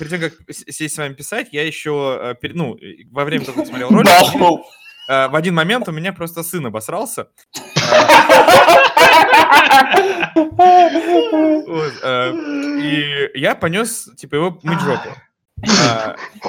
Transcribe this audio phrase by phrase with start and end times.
[0.00, 2.78] перед тем, как сесть с вами писать, я еще, ну,
[3.10, 4.08] во время того, как смотрел ролик,
[5.06, 7.28] в один момент у меня просто сын обосрался.
[12.82, 15.08] И я понес, типа, его мыть жопу.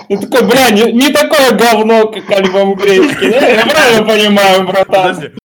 [0.08, 3.48] Ну такой, бля, не, не такое говно, как альбом Гречки, да?
[3.48, 5.16] Я правильно понимаю, братан?
[5.16, 5.41] Подожди.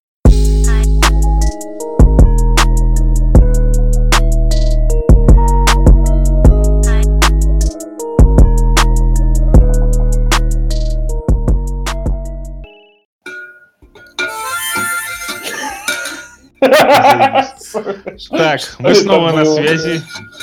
[18.29, 20.01] Так, мы снова на связи.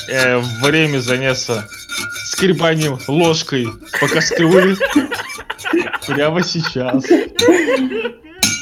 [0.08, 1.68] Э, время заняться
[2.26, 3.68] скребанием ложкой
[4.00, 4.76] по кастрюле.
[6.06, 7.04] Прямо сейчас.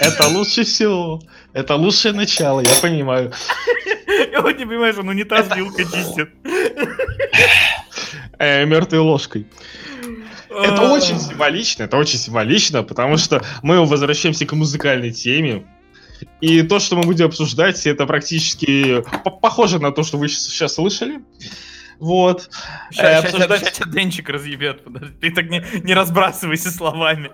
[0.01, 1.21] Это лучше всего.
[1.53, 3.33] Это лучшее начало, я понимаю.
[4.33, 6.31] Я вот не понимаю, что он унитаз вилкой чистит.
[8.39, 9.47] Э, мертвой ложкой.
[10.49, 15.65] Это очень символично, это очень символично, потому что мы возвращаемся к музыкальной теме.
[16.41, 19.05] И то, что мы будем обсуждать, это практически
[19.41, 21.21] похоже на то, что вы сейчас слышали.
[21.99, 22.49] Вот.
[22.91, 23.61] Сейчас, э, обсуждать...
[23.61, 25.15] сейчас, сейчас Денчик разъебет, подожди.
[25.21, 27.31] Ты так не, не разбрасывайся словами.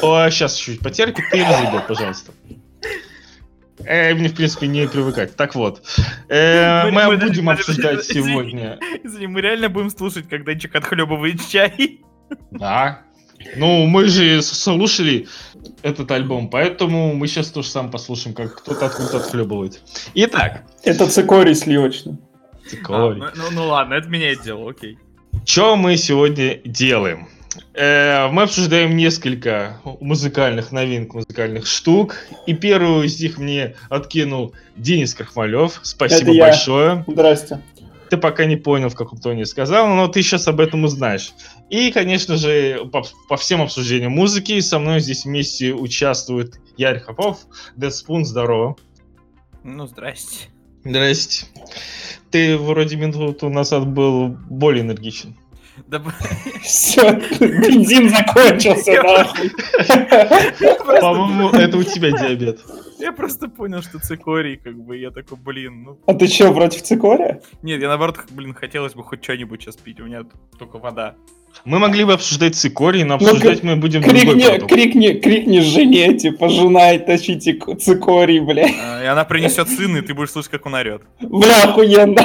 [0.00, 2.32] О, сейчас чуть потерпи, ты разъебет, пожалуйста.
[3.84, 5.36] Э, мне, в принципе, не привыкать.
[5.36, 5.82] Так вот,
[6.28, 8.78] э, мы, мы, будем обсуждать сегодня...
[9.04, 12.00] Извини, мы реально будем слушать, как Денчик отхлебывает чай.
[12.50, 13.02] Да.
[13.56, 15.28] Ну, мы же слушали
[15.86, 19.80] этот альбом, поэтому мы сейчас тоже сам послушаем, как кто-то откуда-то отхлебывает.
[20.14, 20.64] Итак.
[20.82, 22.16] Это цикорий сливочный.
[22.68, 23.22] Цикорий.
[23.22, 24.98] А, ну, ну, ну ладно, это меняет дело, окей.
[25.44, 27.28] Что мы сегодня делаем?
[27.74, 32.16] Э, мы обсуждаем несколько музыкальных новинок, музыкальных штук.
[32.46, 35.78] И первую из них мне откинул Денис Крахмалев.
[35.82, 37.04] Спасибо Это большое.
[37.06, 37.60] Здрасте.
[38.08, 41.32] Ты пока не понял, в каком тоне сказал, но ты сейчас об этом узнаешь.
[41.70, 47.38] И, конечно же, по, по всем обсуждениям музыки со мной здесь вместе участвует Ярь Хапов.
[47.76, 48.76] Дэдспун, здорово.
[49.64, 50.48] Ну, здрасте.
[50.84, 51.46] Здрасте.
[52.30, 55.36] Ты вроде минуту назад был более энергичен.
[55.86, 56.02] Да...
[56.62, 59.50] Все, бензин закончился, нахуй.
[61.00, 62.60] По-моему, это у тебя диабет.
[62.98, 65.98] Я просто понял, что цикорий, как бы, я такой, блин, ну...
[66.06, 67.42] А ты что, против цикория?
[67.62, 70.22] Нет, я наоборот, блин, хотелось бы хоть что-нибудь сейчас пить, у меня
[70.58, 71.14] только вода.
[71.64, 75.60] Мы могли бы обсуждать цикорий, но ну, обсуждать ну, мы будем крикни, другой крикни, крикни
[75.60, 78.66] жене, типа, жена, тащите цикорий, бля.
[78.82, 81.02] А, и она принесет сына, и ты будешь слышать, как он орет.
[81.20, 82.22] Бля, охуенно.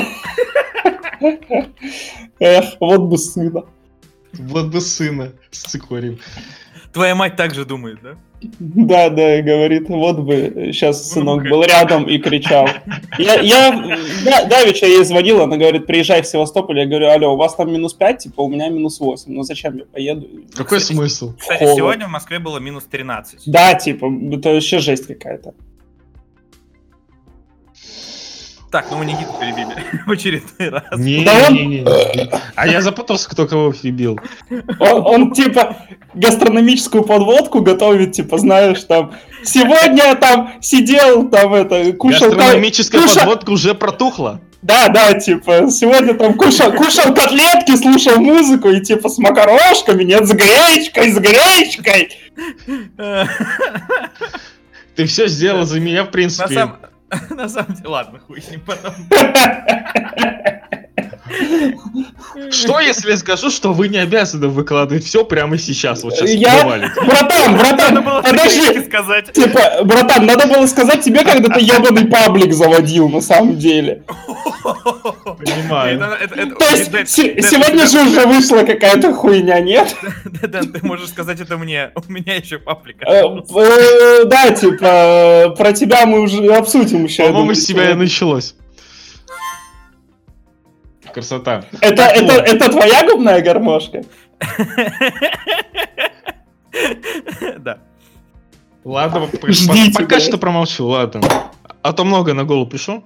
[2.39, 3.63] Эх, вот бы сына.
[4.33, 6.19] Вот бы сына с цикорием.
[6.93, 8.17] Твоя мать также думает, да?
[8.59, 12.67] Да, да, и говорит, вот бы сейчас сынок был рядом и кричал.
[13.17, 16.79] Я, я да, Давича ей звонил, она говорит, приезжай в Севастополь.
[16.79, 19.31] Я говорю, алло, у вас там минус 5, типа, у меня минус 8.
[19.31, 20.27] Ну зачем я поеду?
[20.55, 21.33] Какой кстати, смысл?
[21.37, 21.75] Кстати, Холод.
[21.77, 23.43] сегодня в Москве было минус 13.
[23.45, 25.53] Да, типа, это вообще жесть какая-то.
[28.71, 30.83] Так, ну мы Никиту перебили в очередной раз.
[30.97, 32.31] Не, да не, не, не.
[32.55, 34.17] А я запутался, кто кого перебил.
[34.79, 35.75] Он, он, типа,
[36.13, 42.29] гастрономическую подводку готовит, типа, знаешь, там, сегодня там сидел, там, это, кушал...
[42.29, 43.17] Гастрономическая кушал...
[43.17, 44.39] подводка уже протухла.
[44.61, 50.25] Да, да, типа, сегодня там кушал, кушал котлетки, слушал музыку, и типа с макарошками, нет,
[50.25, 52.17] с гречкой, с гречкой.
[54.95, 56.53] Ты все сделал за меня, в принципе.
[56.53, 56.77] На, сам...
[57.29, 58.93] На самом деле, ладно, хуй с ним потом.
[62.51, 66.03] Что, если я скажу, что вы не обязаны выкладывать все прямо сейчас?
[66.03, 66.63] Вот сейчас я...
[67.05, 68.83] Братан, братан, подожди.
[68.85, 69.31] сказать.
[69.31, 74.03] Типа, братан, надо было сказать тебе, когда ты ебаный паблик заводил, на самом деле.
[74.63, 75.99] Понимаю.
[76.59, 79.95] То есть, сегодня же уже вышла какая-то хуйня, нет?
[80.41, 81.91] Да, ты можешь сказать это мне.
[81.95, 82.97] У меня еще паблик.
[83.05, 87.27] Э, э, да, типа, про тебя мы уже обсудим еще.
[87.27, 88.55] По-моему, с тебя и началось.
[91.13, 91.65] Красота.
[91.81, 94.03] Это, это, это твоя губная гармошка?
[97.59, 97.79] Да.
[98.83, 99.29] Ладно,
[99.93, 101.21] пока что промолчу, ладно.
[101.83, 103.03] А то много на голову пришло.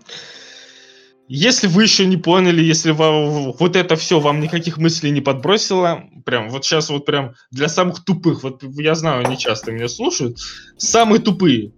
[1.27, 6.03] Если вы еще не поняли, если вам, вот это все вам никаких мыслей не подбросило,
[6.23, 10.37] прям вот сейчас вот прям для самых тупых, вот я знаю, они часто меня слушают,
[10.77, 11.73] самые тупые.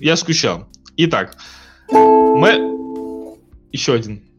[0.00, 0.68] Я скучал.
[0.96, 1.36] Итак,
[1.90, 2.70] мы...
[3.70, 4.31] Еще один.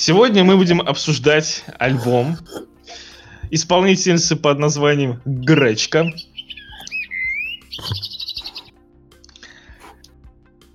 [0.00, 2.38] Сегодня мы будем обсуждать альбом
[3.50, 6.12] исполнительницы под названием Гречка.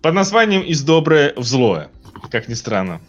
[0.02, 1.90] Под названием «Из доброе в злое»,
[2.30, 3.00] как ни странно.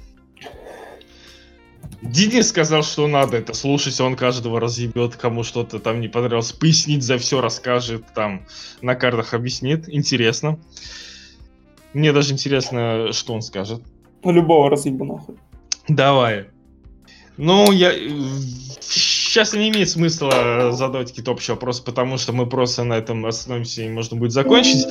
[2.00, 7.02] Денис сказал, что надо это слушать, он каждого разъебет, кому что-то там не понравилось, пояснить
[7.02, 8.46] за все расскажет, там
[8.82, 9.88] на картах объяснит.
[9.88, 10.60] Интересно.
[11.93, 13.82] Мне даже интересно, что он скажет.
[14.22, 15.34] Любого разъеба нахуй.
[15.88, 16.46] Давай.
[17.36, 17.92] Ну, я...
[18.81, 23.82] Сейчас не имеет смысла задавать какие-то общие вопросы, потому что мы просто на этом остановимся
[23.82, 24.86] и можно будет закончить.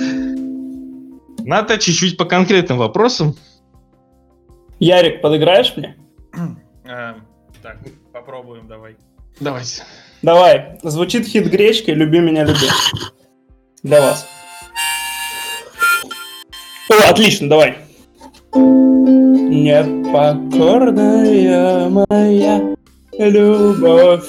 [1.40, 3.36] Надо чуть-чуть по конкретным вопросам.
[4.80, 5.96] Ярик, подыграешь мне?
[6.84, 7.26] Эм,
[7.62, 7.78] Так,
[8.12, 8.98] попробуем, давай.
[9.40, 9.84] Давайте.
[10.22, 10.78] Давай.
[10.84, 12.68] Звучит хит гречки «Люби меня, люби».
[13.84, 14.28] Для вас.
[16.90, 17.78] О, отлично, давай.
[19.64, 22.76] Непокорная моя
[23.18, 24.28] любовь.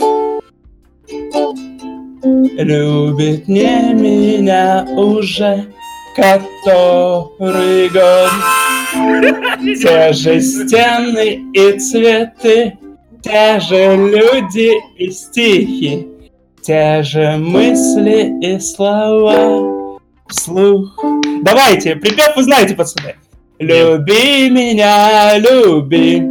[2.22, 5.66] Любит не меня уже
[6.14, 8.30] который год.
[9.82, 12.78] Те же стены и цветы
[13.22, 16.06] Те же люди и стихи
[16.62, 19.98] Те же мысли и слова
[20.28, 20.96] Вслух.
[21.42, 23.16] Давайте, припев вы знаете, пацаны
[23.64, 26.22] Люби меня, люби.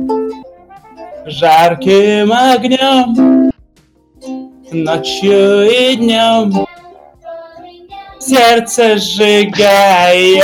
[1.25, 3.51] Жарким огнем
[4.71, 6.67] Ночью и днем.
[8.19, 10.43] Сердце сжигая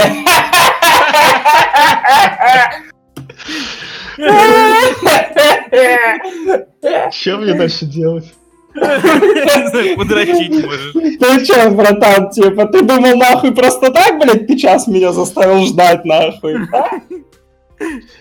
[7.11, 8.33] Что мне дальше делать?
[8.73, 10.93] Подрочить можешь.
[10.93, 16.05] Ты чё, братан, типа, ты думал нахуй просто так, блядь, ты час меня заставил ждать
[16.05, 16.55] нахуй?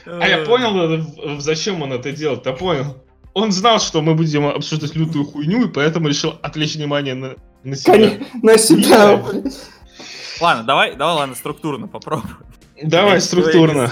[0.07, 2.97] А я понял, э, зачем он это делает, я понял.
[3.35, 7.35] Он знал, что мы будем обсуждать лютую хуйню, и поэтому решил отвлечь внимание на,
[7.65, 8.13] на себя.
[8.43, 9.55] На себя, блядь.
[10.41, 12.37] Ладно, давай, давай, ладно, структурно попробуем.
[12.83, 13.91] Давай, структурно.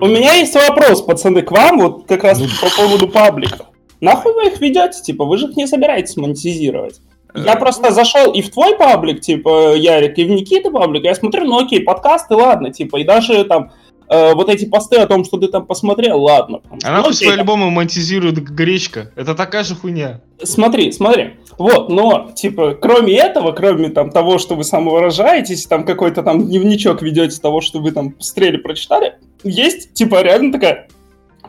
[0.00, 2.46] У меня есть вопрос, пацаны, к вам, вот как раз Ну.
[2.60, 3.66] по поводу пабликов.
[4.00, 7.00] Нахуй вы их ведете, типа, вы же их не собираетесь монетизировать.
[7.34, 11.14] Я Э, просто зашел и в твой паблик, типа, Ярик, и в Никиты паблик, я
[11.14, 13.72] смотрю, ну окей, подкасты, ладно, типа, и даже там
[14.08, 16.60] э, вот эти посты о том, что ты там посмотрел, ладно.
[16.60, 19.12] там, Она ну, окей, по-любому монетизирует гречка.
[19.16, 20.20] Это такая же хуйня.
[20.42, 21.34] Смотри, смотри.
[21.58, 27.02] Вот, но, типа, кроме этого, кроме там того, что вы самовыражаетесь, там какой-то там дневничок
[27.02, 30.88] ведете того, что вы там стрели прочитали, есть, типа, реально такая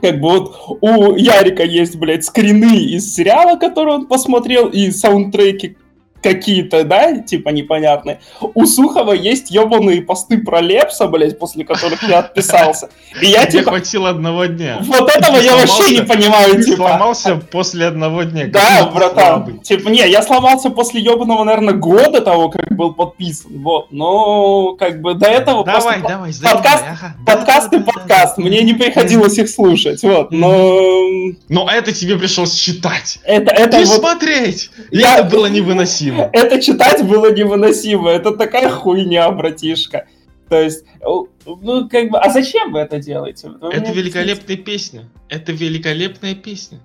[0.01, 5.77] как бы вот у Ярика есть, блядь, скрины из сериала, который он посмотрел, и саундтреки
[6.21, 8.19] какие-то, да, типа непонятные.
[8.41, 12.89] У Сухова есть ебаные посты про Лепса, блядь, после которых я отписался.
[13.21, 14.79] И я, Тебе типа, хватило одного дня.
[14.81, 16.77] вот этого я вообще не понимаю, типа.
[16.77, 18.47] сломался после одного дня.
[18.47, 19.59] Да, братан.
[19.59, 23.51] Типа, не, я сломался после ебаного, наверное, года того, как был подписан.
[23.61, 23.91] Вот.
[23.91, 26.83] Но, как бы, до этого Давай, давай, подкаст-
[27.25, 28.37] подкаст и подкаст.
[28.37, 30.01] Мне не приходилось их слушать.
[30.03, 30.31] Вот.
[30.31, 33.19] Но Но это тебе пришлось читать.
[33.23, 33.87] это, это вот...
[33.87, 34.69] смотреть!
[34.91, 36.06] И это было невыносимо.
[36.33, 38.09] Это читать было невыносимо.
[38.09, 40.07] Это такая хуйня, братишка.
[40.49, 43.49] То есть, ну, как бы, а зачем вы это делаете?
[43.49, 45.09] Вы Это великолепная песня.
[45.29, 46.79] Это великолепная песня.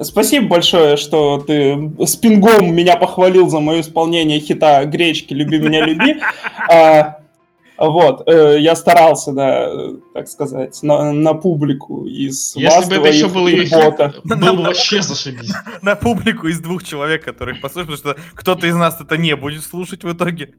[0.00, 5.84] Спасибо большое, что ты с пингом меня похвалил за мое исполнение хита «Гречки, люби меня,
[5.84, 6.20] люби».
[6.68, 7.15] А,
[7.78, 9.70] Вот, э, я старался, да,
[10.14, 13.68] так сказать, на, на публику из Если вас бы это еще двоих был и ее
[13.68, 14.12] бота.
[14.12, 15.52] хит, было бы вообще зашибись.
[15.82, 19.62] На публику из двух человек, которых послушают, потому что кто-то из нас это не будет
[19.62, 20.54] слушать в итоге.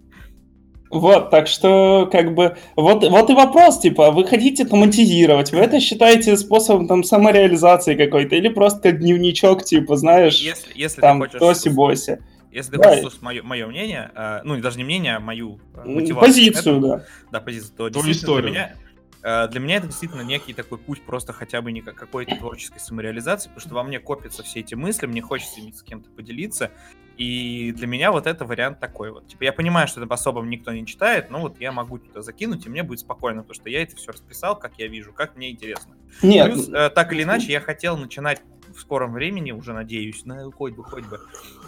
[0.90, 5.60] Вот, так что, как бы, вот, вот и вопрос, типа, вы хотите это монетизировать, вы
[5.60, 11.24] это считаете способом, там, самореализации какой-то, или просто как дневничок, типа, знаешь, Если, если там,
[11.24, 12.20] тоси-боси,
[12.58, 12.90] если ты Да.
[12.90, 16.16] хочешь слушать мое, мнение, э, ну, даже не мнение, а мою э, мотивацию.
[16.20, 17.06] позицию, к да.
[17.32, 18.52] да, позицию, то Твою действительно для историю.
[18.52, 18.76] меня,
[19.22, 22.80] э, для меня это действительно некий такой путь просто хотя бы не как какой-то творческой
[22.80, 26.72] самореализации, потому что во мне копятся все эти мысли, мне хочется ими с кем-то поделиться,
[27.18, 29.28] и для меня вот это вариант такой вот.
[29.28, 32.66] Типа я понимаю, что это по-особому никто не читает, но вот я могу туда закинуть,
[32.66, 35.50] и мне будет спокойно, потому что я это все расписал, как я вижу, как мне
[35.52, 35.96] интересно.
[36.22, 38.42] Нет, Плюс, э, так или иначе, я хотел начинать
[38.76, 41.20] в скором времени, уже надеюсь, на хоть бы, хоть бы,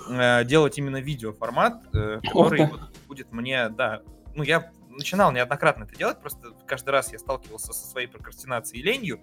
[0.08, 4.02] э, делать именно видеоформат, э, который вот будет мне, да,
[4.36, 8.86] ну, я начинал неоднократно это делать, просто каждый раз я сталкивался со своей прокрастинацией и
[8.86, 9.20] ленью,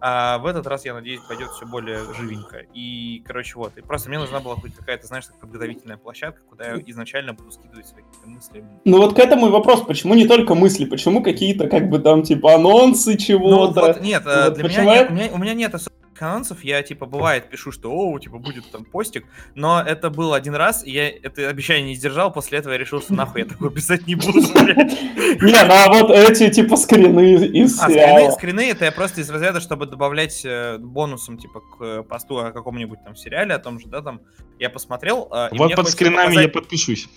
[0.00, 2.58] а в этот раз, я надеюсь, пойдет все более живенько.
[2.72, 3.76] И, короче, вот.
[3.76, 7.88] И просто мне нужна была хоть какая-то, знаешь, подготовительная площадка, куда я изначально буду скидывать
[7.88, 8.64] свои какие-то мысли.
[8.84, 12.22] Ну вот к этому и вопрос, почему не только мысли, почему какие-то как бы там
[12.22, 13.80] типа анонсы Ну, чего-то.
[13.80, 16.82] вот, нет, э, Вот для меня, нет- у, меня, у меня нет особых анонсов я,
[16.82, 20.90] типа, бывает пишу, что, о, типа, будет там постик, но это было один раз, и
[20.90, 24.14] я это обещание не сдержал, после этого я решил, что нахуй я такое писать не
[24.14, 28.30] буду, Не, ну а вот эти, типа, скрины из А, сериала.
[28.30, 32.50] скрины, скрины это я просто из разряда, чтобы добавлять э, бонусом, типа, к посту о
[32.52, 34.20] каком-нибудь там сериале, о том же, да, там,
[34.58, 35.28] я посмотрел.
[35.32, 37.08] э, Вот под скринами я подпишусь.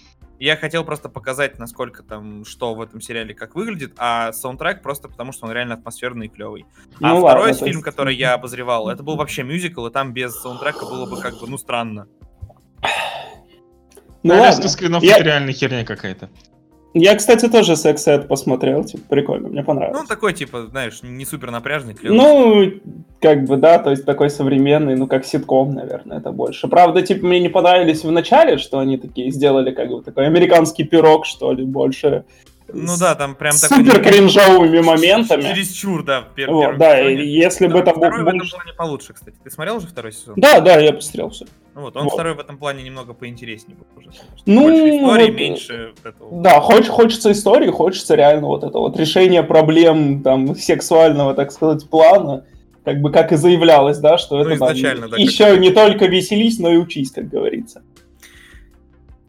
[0.42, 5.08] Я хотел просто показать, насколько там, что в этом сериале, как выглядит, а саундтрек просто
[5.08, 6.66] потому, что он реально атмосферный и клевый.
[7.00, 10.14] А Ну второй ладно, фильм, есть- который я обозревал, это был вообще мюзикл, и там
[10.14, 12.08] без саундтрека было бы как бы, ну, странно.
[14.24, 14.70] Ну Нарезка ладно.
[14.70, 16.32] скринов Я- это реально херня какая-то.
[16.94, 20.02] Я, кстати, тоже секс Эд посмотрел, типа, прикольно, мне Ну, понравилось.
[20.02, 22.18] он такой, типа, знаешь, не супер напряжный, клевый.
[22.18, 22.72] Ну,
[23.22, 26.68] как бы, да, то есть такой современный, ну, как ситком, наверное, это больше.
[26.68, 30.84] Правда, типа, мне не понравились в начале, что они такие сделали, как бы, такой американский
[30.84, 32.26] пирог, что ли, больше.
[32.74, 33.78] Ну да, там прям такой...
[33.86, 35.42] Супер кринжовыми моментами.
[35.42, 37.24] Чересчур, да, в Вот, первом да, сезоне.
[37.24, 39.36] и если бы Да, это Второй был в этом плане получше, кстати.
[39.44, 40.34] Ты смотрел уже второй сезон?
[40.38, 41.46] Да, да, я посмотрел все.
[41.75, 42.13] Ну вот, он Вот.
[42.13, 44.10] второй в этом плане немного поинтереснее был уже.
[44.46, 46.42] Ну, Больше истории, вот, меньше вот этого.
[46.42, 51.90] Да, хоч, хочется истории, хочется реально вот это вот решение проблем там сексуального, так сказать,
[51.90, 52.46] плана.
[52.84, 55.70] Как бы как и заявлялось, да, что Ну, это там, изначально, да, еще как- не
[55.70, 57.84] только веселись, но и учись, как говорится.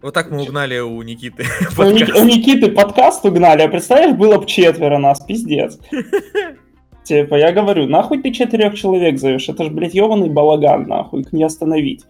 [0.02, 1.44] Вот так мы угнали у Никиты
[1.76, 2.16] подкаст.
[2.16, 5.78] у Никиты подкаст угнали, а представляешь, было бы четверо нас, пиздец.
[7.04, 9.48] Типа, я говорю, нахуй ты четырех человек зовешь?
[9.48, 12.04] Это ж, блядь, ебаный балаган, нахуй, их не остановить.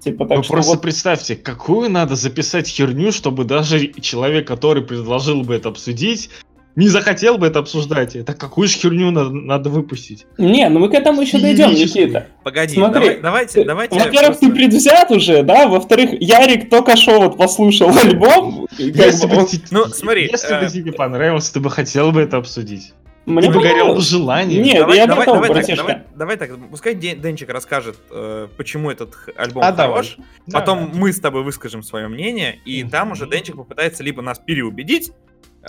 [0.00, 0.82] Типа, так Вы что просто вот...
[0.82, 6.30] представьте, какую надо записать херню, чтобы даже человек, который предложил бы это обсудить,
[6.78, 8.14] не захотел бы это обсуждать.
[8.14, 10.26] Это какую же херню надо, надо выпустить?
[10.38, 11.70] Не, ну мы к этому еще дойдем.
[11.70, 12.28] Никита.
[12.44, 13.98] Погоди, Смотри, давай- давайте, давайте.
[13.98, 15.66] Во-первых, ты предвзят уже, да?
[15.66, 18.68] Во-вторых, Ярик только что вот послушал альбом.
[18.78, 22.36] Если бы он- Ну, смотри, если э, бы тебе понравилось, ты бы хотел бы это
[22.36, 22.92] обсудить.
[23.26, 24.08] Мне бы горел бы понравилось.
[24.08, 24.62] желанием.
[24.62, 25.82] Нет, давай, я давай, готов, давай, так, братишка.
[25.86, 29.96] давай, давай так, пускай Ден- Денчик расскажет, э, почему этот альбом А, давай.
[29.96, 30.16] хорош,
[30.52, 35.10] потом мы с тобой выскажем свое мнение, и там уже Денчик попытается либо нас переубедить,
[35.10, 35.12] э,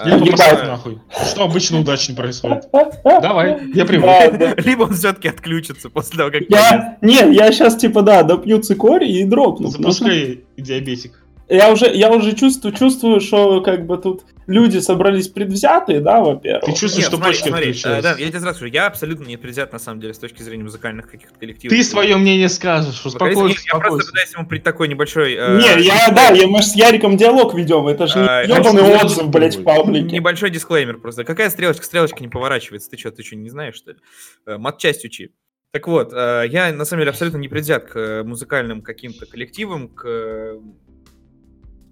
[0.06, 0.32] Я Ебать.
[0.32, 1.00] попросил нахуй.
[1.30, 2.70] Что обычно удачно происходит.
[3.04, 4.06] Давай, я привык.
[4.06, 4.54] Да, да.
[4.62, 6.44] либо он все-таки отключится после того, как...
[6.50, 9.68] Я, нет, я сейчас типа да, допью цикорий и дропну.
[9.68, 11.24] Запускай диабетик.
[11.50, 16.64] Я уже, я уже чувствую, чувствую, что как бы тут люди собрались предвзятые, да, во-первых.
[16.66, 18.04] Ты чувствуешь, Нет, что смотри, почки смотри, отключились.
[18.04, 20.64] да, я тебе сразу скажу, я абсолютно не предвзят, на самом деле, с точки зрения
[20.64, 21.76] музыкальных каких-то коллективов.
[21.76, 25.34] Ты свое мнение скажешь, успокойся, Я просто пытаюсь ему при такой небольшой...
[25.34, 28.54] э, Не, я, да, я, мы ж с Яриком диалог ведем, это же А, не
[28.56, 30.16] ебаный отзыв, я блядь, в паблике.
[30.16, 31.24] Небольшой дисклеймер просто.
[31.24, 31.84] Какая стрелочка?
[31.84, 32.92] Стрелочка не поворачивается.
[32.92, 33.98] Ты что, ты что, не знаешь, что ли?
[34.46, 35.32] Э, Матчасть учи.
[35.72, 39.90] Так вот, э, я на самом деле абсолютно не предвзят к э, музыкальным каким-то коллективам,
[39.90, 40.54] к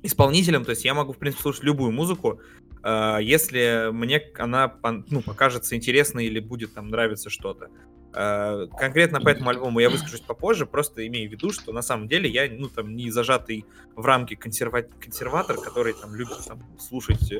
[0.07, 0.65] исполнителям.
[0.65, 2.41] То есть я могу, в принципе, слушать любую музыку,
[2.83, 4.73] э, если мне она
[5.09, 7.69] ну, покажется интересной или будет там нравиться что-то.
[8.13, 12.07] Э, Конкретно по этому альбому я выскажусь попозже, просто имею в виду, что на самом
[12.07, 17.31] деле я, ну, там, не зажатый в рамки консерва- консерватор, который там любит там, слушать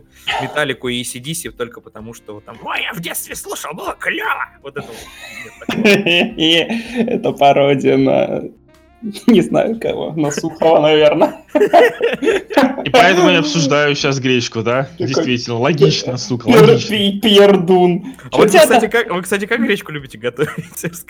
[0.41, 4.49] Металлику и ACDC только потому, что вот там, ой, я в детстве слушал, было клево!
[4.61, 4.97] Вот это вот.
[5.77, 8.43] Это пародия на...
[9.27, 11.41] Не знаю кого, на Сухова, наверное.
[12.83, 14.89] И поэтому я обсуждаю сейчас гречку, да?
[14.97, 17.21] Действительно, логично, сука, Пьер- логично.
[17.21, 18.15] Пьердун.
[18.31, 20.49] А вы, тебя кстати, как, вы, кстати, как гречку любите готовить?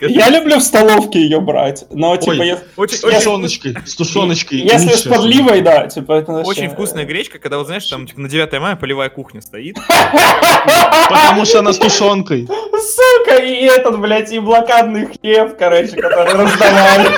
[0.00, 2.46] Я люблю в столовке ее брать, но типа Ой.
[2.46, 4.58] я- Очень, С тушеночкой, с тушеночкой.
[4.58, 8.28] если с подливой, да, типа это очень вкусная гречка, когда, вот знаешь, там типа, на
[8.28, 9.76] 9 мая полевая кухня стоит.
[11.08, 12.46] Потому что она с тушенкой.
[12.46, 17.08] Сука, и этот, блядь, и блокадный хлеб, короче, который раздавали.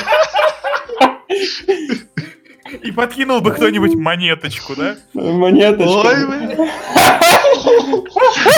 [2.83, 4.97] И подкинул бы кто-нибудь монеточку, да?
[5.15, 6.09] Монеточка.
[6.09, 6.69] Ой, бля.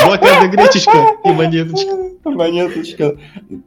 [0.05, 1.97] Блокадная гречечка и монеточка.
[2.25, 3.17] Монеточка.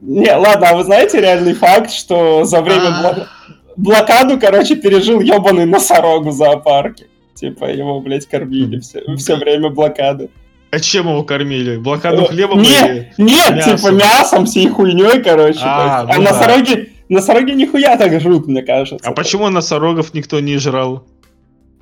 [0.00, 3.02] Не, ладно, а вы знаете реальный факт, что за время А.
[3.02, 3.28] блок-
[3.76, 7.06] блокаду, короче, пережил ебаный носорог в зоопарке.
[7.34, 10.30] Типа его, блядь, кормили все, все время блокады.
[10.70, 11.76] А чем его кормили?
[11.76, 15.60] Блокадным хлебом Нет, нет, типа мясом, всей хуйней, короче.
[15.62, 16.06] А.
[16.08, 19.08] А, ну носороги, носороги нихуя так жрут, мне кажется.
[19.08, 21.04] А почему носорогов никто не жрал?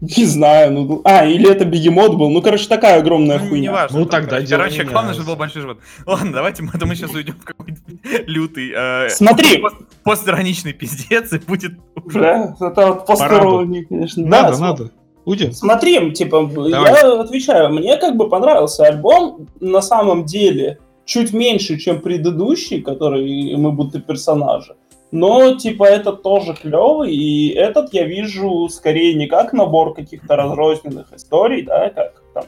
[0.01, 1.01] Не знаю, ну...
[1.05, 2.29] А, или это бегемот был.
[2.29, 3.63] Ну, короче, такая огромная Ну, хуйня.
[3.63, 4.01] не важно.
[4.01, 4.47] Ну, тогда короче.
[4.49, 5.79] дело Короче, не главное, чтобы был большой живот.
[6.05, 7.81] Ладно, давайте мы, мы сейчас уйдем в какой-то
[8.27, 9.59] лютый э, Смотри.
[9.59, 11.73] пост- постироничный пиздец, и будет.
[12.13, 14.25] Да, это вот посторонний, конечно.
[14.25, 14.91] Да, Надо, см- надо.
[15.25, 15.53] Уйдем.
[15.53, 16.71] Смотри, типа, Давай.
[16.93, 23.57] я отвечаю, мне как бы понравился альбом, на самом деле, чуть меньше, чем предыдущий, который
[23.57, 24.75] мы будто персонажи.
[25.15, 31.13] Но, типа, этот тоже клевый, и этот я вижу скорее не как набор каких-то разрозненных
[31.15, 32.45] историй, да, как там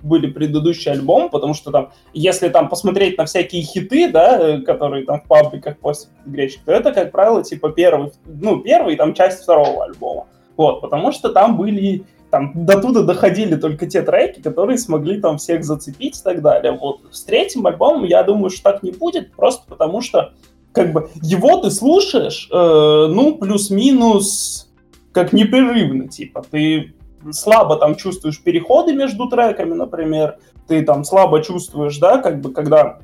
[0.00, 5.04] были предыдущие альбомы, потому что там, если там посмотреть на всякие хиты, да, э, которые
[5.04, 9.42] там в пабликах после гречки, то это, как правило, типа первый, ну, первый, там, часть
[9.42, 10.26] второго альбома.
[10.56, 15.36] Вот, потому что там были там до туда доходили только те треки, которые смогли там
[15.36, 16.72] всех зацепить и так далее.
[16.72, 20.32] Вот с третьим альбомом я думаю, что так не будет, просто потому что
[20.76, 24.70] как бы его ты слушаешь, э, ну, плюс-минус
[25.10, 26.94] как непрерывно, типа, ты
[27.32, 30.36] слабо там чувствуешь переходы между треками, например,
[30.68, 32.98] ты там слабо чувствуешь, да, как бы, когда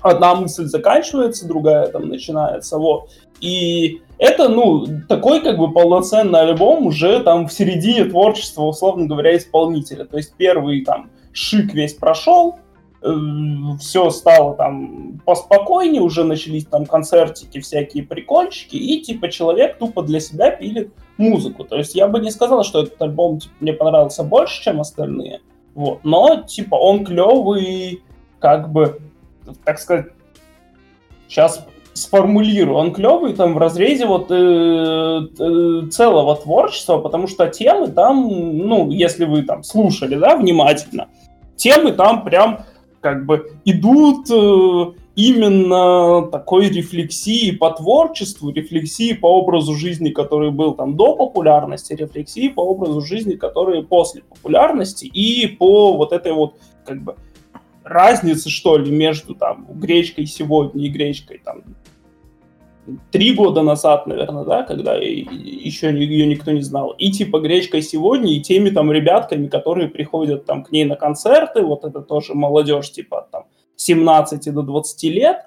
[0.00, 3.10] одна мысль заканчивается, другая там начинается, вот.
[3.40, 9.36] И это, ну, такой как бы полноценный альбом уже там в середине творчества, условно говоря,
[9.36, 10.04] исполнителя.
[10.04, 12.60] То есть первый там шик весь прошел,
[13.00, 20.18] все стало там поспокойнее, уже начались там концертики, всякие прикольчики, и типа человек тупо для
[20.18, 21.64] себя пилит музыку.
[21.64, 25.40] То есть я бы не сказал, что этот альбом типа, мне понравился больше, чем остальные,
[25.74, 28.02] вот, но типа он клевый,
[28.40, 29.00] как бы,
[29.64, 30.06] так сказать,
[31.28, 31.64] сейчас
[31.94, 38.28] сформулирую, он клевый там в разрезе вот э, э, целого творчества, потому что темы там,
[38.28, 41.08] ну, если вы там слушали, да, внимательно,
[41.56, 42.64] темы там прям
[43.00, 50.74] как бы идут э, именно такой рефлексии по творчеству, рефлексии по образу жизни, который был
[50.74, 56.54] там до популярности, рефлексии по образу жизни, который после популярности, и по вот этой вот
[56.84, 57.16] как бы
[57.82, 61.62] разницы, что ли, между там гречкой сегодня и гречкой там
[63.10, 66.90] три года назад, наверное, да, когда еще ее никто не знал.
[66.98, 71.62] И типа гречкой сегодня, и теми там ребятками, которые приходят там к ней на концерты,
[71.62, 73.44] вот это тоже молодежь типа там
[73.76, 75.38] 17 до 20 лет,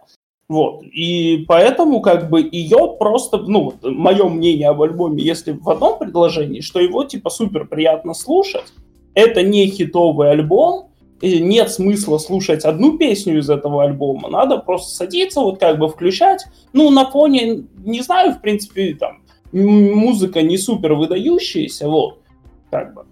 [0.51, 0.83] вот.
[0.83, 6.59] И поэтому как бы ее просто, ну, мое мнение об альбоме, если в одном предложении,
[6.59, 8.73] что его типа супер приятно слушать,
[9.13, 10.90] это не хитовый альбом,
[11.21, 16.45] нет смысла слушать одну песню из этого альбома, надо просто садиться, вот как бы включать,
[16.73, 22.19] ну, на фоне, не знаю, в принципе, там, музыка не супер выдающаяся, вот,
[22.69, 23.05] как бы.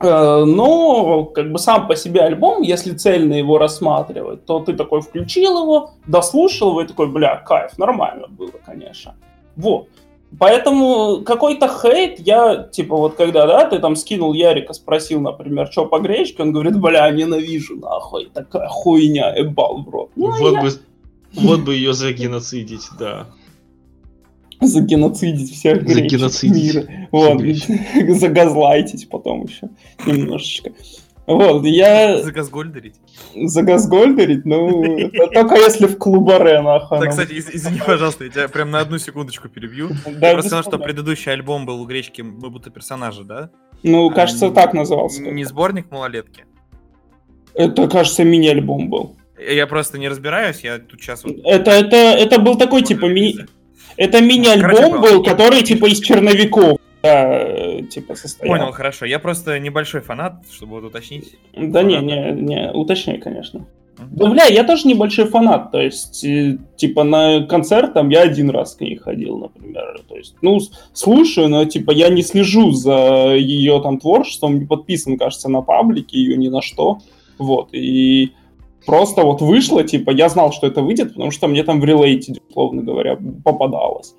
[0.00, 5.00] Э, но, как бы, сам по себе альбом, если цельно его рассматривать, то ты такой
[5.00, 9.16] включил его, дослушал его и такой, бля, кайф, нормально было, конечно.
[9.56, 9.88] Вот.
[10.36, 15.86] Поэтому какой-то хейт, я, типа, вот когда, да, ты там скинул Ярика, спросил, например, что
[15.86, 20.10] по гречке, он говорит, бля, ненавижу, нахуй, такая хуйня, ебал в рот.
[20.16, 20.60] Ну, вот, я...
[20.60, 20.70] бы,
[21.32, 23.26] вот бы ее загеноцидить, да.
[24.60, 26.86] Загеноцидить всех гречек мира.
[27.10, 27.40] Вот,
[28.18, 29.70] загазлайтить потом еще
[30.04, 30.72] немножечко.
[31.28, 32.22] Вот, я...
[32.22, 32.94] Загазгольдерить?
[33.34, 34.46] Загазгольдерить?
[34.46, 37.00] Ну, только если в клубаре, нахуй.
[37.00, 39.90] Так, кстати, извини, пожалуйста, я тебя прям на одну секундочку перебью.
[40.06, 43.50] Да, просто сказал, что предыдущий альбом был у Гречки «Мы будто персонажи», да?
[43.82, 45.20] Ну, кажется, так назывался.
[45.20, 46.46] Не сборник малолетки?
[47.52, 49.16] Это, кажется, мини-альбом был.
[49.38, 51.26] Я просто не разбираюсь, я тут сейчас.
[51.44, 53.46] Это, это, это был такой, типа, мини...
[53.98, 58.56] Это мини-альбом был, который, типа, из черновиков да, типа состоял.
[58.56, 59.06] Понял, хорошо.
[59.06, 61.36] Я просто небольшой фанат, чтобы вот уточнить.
[61.54, 63.66] Да не, не, не, уточняй, конечно.
[63.98, 68.50] Да, бля, я тоже небольшой фанат, то есть, э, типа, на концерт там я один
[68.50, 70.60] раз к ней ходил, например, то есть, ну,
[70.92, 76.16] слушаю, но, типа, я не слежу за ее там творчеством, не подписан, кажется, на паблике,
[76.16, 76.98] ее ни на что,
[77.38, 78.30] вот, и
[78.86, 82.34] просто вот вышло, типа, я знал, что это выйдет, потому что мне там в релейте,
[82.48, 84.14] условно говоря, попадалось.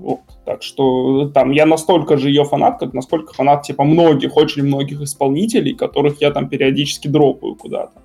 [0.00, 0.20] Вот.
[0.46, 5.02] Так что там я настолько же ее фанат, как насколько фанат типа многих, очень многих
[5.02, 8.00] исполнителей, которых я там периодически дропаю куда-то.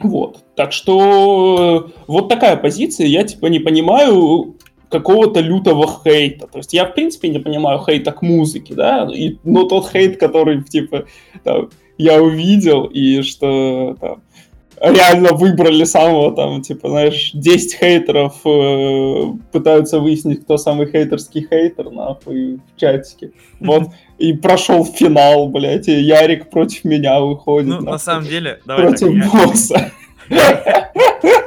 [0.00, 0.38] Вот.
[0.56, 3.06] Так что вот такая позиция.
[3.06, 4.56] Я типа не понимаю
[4.88, 6.46] какого-то лютого хейта.
[6.46, 10.18] То есть я в принципе не понимаю хейта к музыке, да, и, но тот хейт,
[10.18, 11.04] который типа
[11.44, 14.22] там, я увидел, и что там,
[14.82, 21.90] реально выбрали самого там, типа, знаешь, 10 хейтеров э, пытаются выяснить, кто самый хейтерский хейтер,
[21.90, 23.32] нахуй, в чатике.
[23.60, 27.68] Вот, и прошел финал, блядь, и Ярик против меня выходит.
[27.68, 29.92] Ну, на самом деле, давай Против так, босса.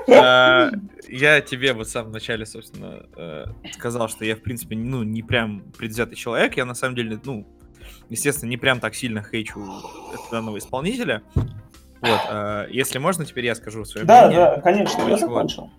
[0.07, 0.69] А,
[1.09, 5.23] я тебе вот в самом начале, собственно, э, сказал, что я, в принципе, ну, не
[5.23, 6.55] прям предвзятый человек.
[6.55, 7.45] Я, на самом деле, ну,
[8.09, 9.61] естественно, не прям так сильно хейчу
[10.31, 11.23] данного исполнителя.
[12.01, 14.45] Вот, э, если можно, теперь я скажу свое да, мнение.
[14.45, 15.69] Да, да, конечно, я закончил.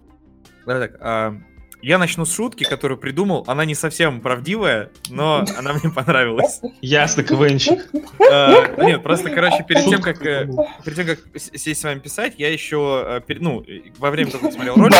[0.65, 1.41] Давай так, э,
[1.83, 3.45] я начну с шутки, которую придумал.
[3.47, 6.61] Она не совсем правдивая, но она мне понравилась.
[6.81, 7.89] Ясно, КВНщик.
[8.19, 10.49] Э, нет, просто, короче, перед тем, как э,
[10.85, 13.65] перед тем, как сесть с вами писать, я еще, э, ну,
[13.99, 14.95] во время того, как смотрел ролик,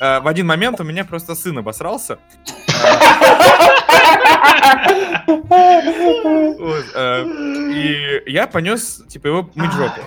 [0.00, 2.18] в один момент у меня просто сын обосрался.
[6.94, 7.24] Э,
[7.74, 10.00] И я понес, типа, его мыть жопу.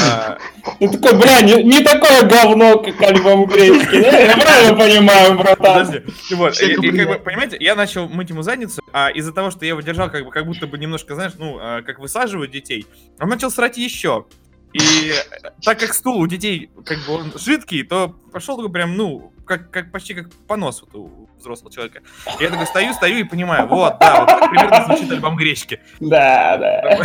[0.00, 0.38] А,
[0.78, 4.16] Ты такой, бля, не, не такое говно, как альбом гречки, да?
[4.20, 5.56] Я правильно понимаю, братан?
[5.86, 6.02] Подожди.
[6.30, 9.32] И вот, Все и- и как бы, понимаете, я начал мыть ему задницу, а из-за
[9.32, 11.98] того, что я его держал, как бы, как будто бы немножко, знаешь, ну, а, как
[11.98, 12.86] высаживают детей,
[13.20, 14.26] он начал срать еще.
[14.72, 18.96] И э, так как стул у детей, как бы он жидкий, то пошел такой прям,
[18.96, 22.02] ну, как, как почти как понос у взрослого человека.
[22.38, 25.80] И я такой стою, стою и понимаю, вот, да, вот так примерно звучит альбом гречки.
[26.00, 26.98] Да, да.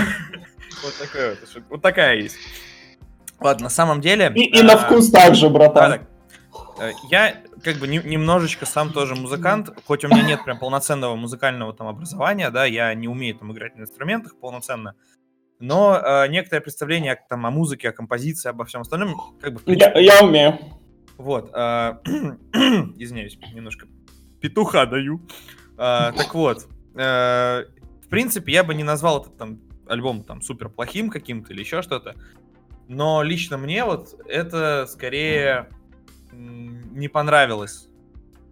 [0.84, 2.38] Вот такая, вот, вот такая есть.
[3.40, 4.32] Ладно, на самом деле...
[4.36, 6.02] И, и на а, вкус также, братан.
[6.80, 11.16] Э, Я как бы не- немножечко сам тоже музыкант, хоть у меня нет прям полноценного
[11.16, 14.96] музыкального там образования, да, я не умею там играть на инструментах полноценно,
[15.60, 19.98] но э, некоторое представление там о музыке, о композиции, обо всем остальном, как бы Я,
[20.00, 20.60] я умею.
[21.18, 21.94] вот, э,
[22.98, 23.88] извиняюсь, немножко
[24.40, 25.22] петуха даю.
[25.78, 27.66] Э, так вот, э,
[28.04, 31.82] в принципе, я бы не назвал этот там альбом там супер плохим каким-то или еще
[31.82, 32.16] что-то,
[32.88, 35.70] но лично мне вот это скорее
[36.32, 37.88] не понравилось.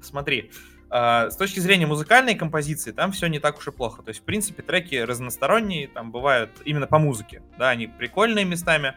[0.02, 4.02] Смотри, э, с точки зрения музыкальной композиции, там все не так уж и плохо.
[4.02, 8.94] То есть, в принципе, треки разносторонние, там бывают именно по музыке, да, они прикольные местами,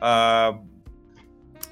[0.00, 0.62] а,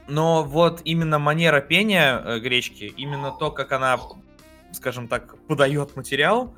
[0.08, 4.00] но вот именно манера пения э, гречки, именно то, как она,
[4.72, 6.54] скажем так, подает материал,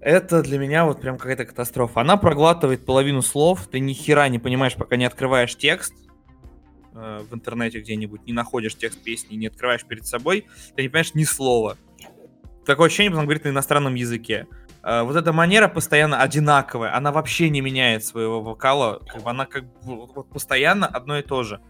[0.00, 2.00] это для меня вот прям какая-то катастрофа.
[2.00, 5.92] Она проглатывает половину слов, ты ни хера не понимаешь, пока не открываешь текст
[6.94, 11.14] э, в интернете где-нибудь, не находишь текст песни, не открываешь перед собой, ты не понимаешь
[11.14, 11.76] ни слова.
[12.68, 14.46] Такое ощущение, будто он говорит на иностранном языке.
[14.82, 20.06] Э, вот эта манера постоянно одинаковая, она вообще не меняет своего вокала, она как бы
[20.06, 21.62] вот- постоянно одно и то же.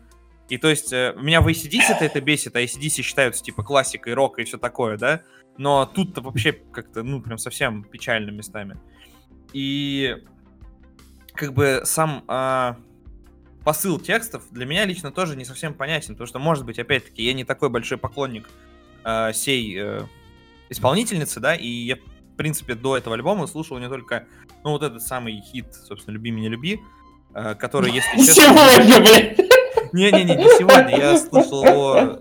[0.49, 4.15] И то есть э, меня в ACDC это, это бесит, а ACDC считаются типа классикой,
[4.15, 5.23] рок и все такое, да?
[5.57, 8.77] Но тут-то вообще как-то, ну, прям совсем печально местами.
[9.53, 10.17] И
[11.33, 12.77] как бы сам а,
[13.63, 17.35] посыл текстов для меня лично тоже не совсем понятен, потому что, может быть, опять-таки, я
[17.35, 18.49] не такой большой поклонник
[19.05, 20.01] а, сей э,
[20.69, 24.27] исполнительницы, да, и я, в принципе, до этого альбома слушал не только,
[24.65, 26.81] ну, вот этот самый хит, собственно, «Люби меня, люби»,
[27.35, 28.43] э, который, если честно...
[28.43, 29.49] Сегодня.
[29.93, 32.19] Не-не-не, не сегодня, я слушал его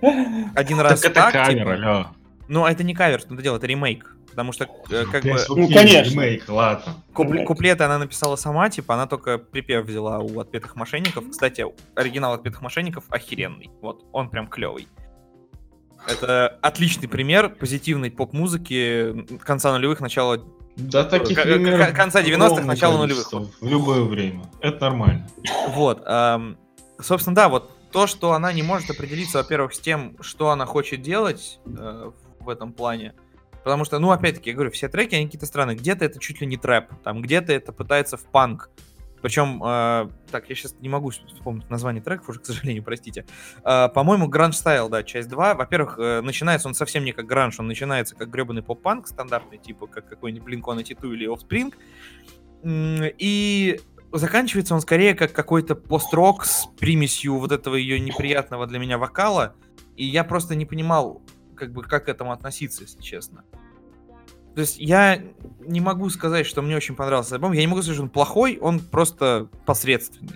[0.55, 1.73] один раз Так это так, кавер, типа.
[1.73, 2.07] алло.
[2.47, 4.15] Ну, а это не кавер, что это дело, это ремейк.
[4.29, 6.11] Потому что, э, как бы, Ну, конечно.
[6.11, 6.95] Ремейк, ладно.
[7.13, 11.29] куплеты она написала сама, типа, она только припев взяла у отпетых мошенников.
[11.31, 13.71] Кстати, оригинал отпетых мошенников охеренный.
[13.81, 14.87] Вот, он прям клевый.
[16.07, 20.39] Это отличный пример позитивной поп-музыки конца нулевых, начала...
[20.75, 23.61] Да таких К- конца 90-х, огромное начало количество, нулевых.
[23.61, 24.43] В любое время.
[24.61, 25.27] Это нормально.
[25.69, 26.05] Вот.
[26.99, 31.01] собственно, да, вот то, что она не может определиться, во-первых, с тем, что она хочет
[31.01, 33.13] делать э, в этом плане.
[33.63, 35.75] Потому что, ну, опять-таки, я говорю, все треки, они какие-то странные.
[35.75, 38.69] Где-то это чуть ли не трэп, там, где-то это пытается в панк.
[39.21, 43.25] Причем, э, так, я сейчас не могу вспомнить название треков уже, к сожалению, простите.
[43.63, 45.55] Э, по-моему, Гранж Стайл, да, часть 2.
[45.55, 49.87] Во-первых, э, начинается он совсем не как гранж, он начинается как гребаный поп-панк стандартный, типа
[49.87, 51.73] как какой-нибудь Blink-182 или Offspring.
[52.63, 53.79] И
[54.11, 59.55] заканчивается он скорее как какой-то пост-рок с примесью вот этого ее неприятного для меня вокала.
[59.95, 61.21] И я просто не понимал,
[61.55, 63.43] как бы, как к этому относиться, если честно.
[64.57, 65.21] То есть я
[65.59, 67.51] не могу сказать, что мне очень понравился альбом.
[67.51, 70.33] Я не могу сказать, что он плохой, он просто посредственный.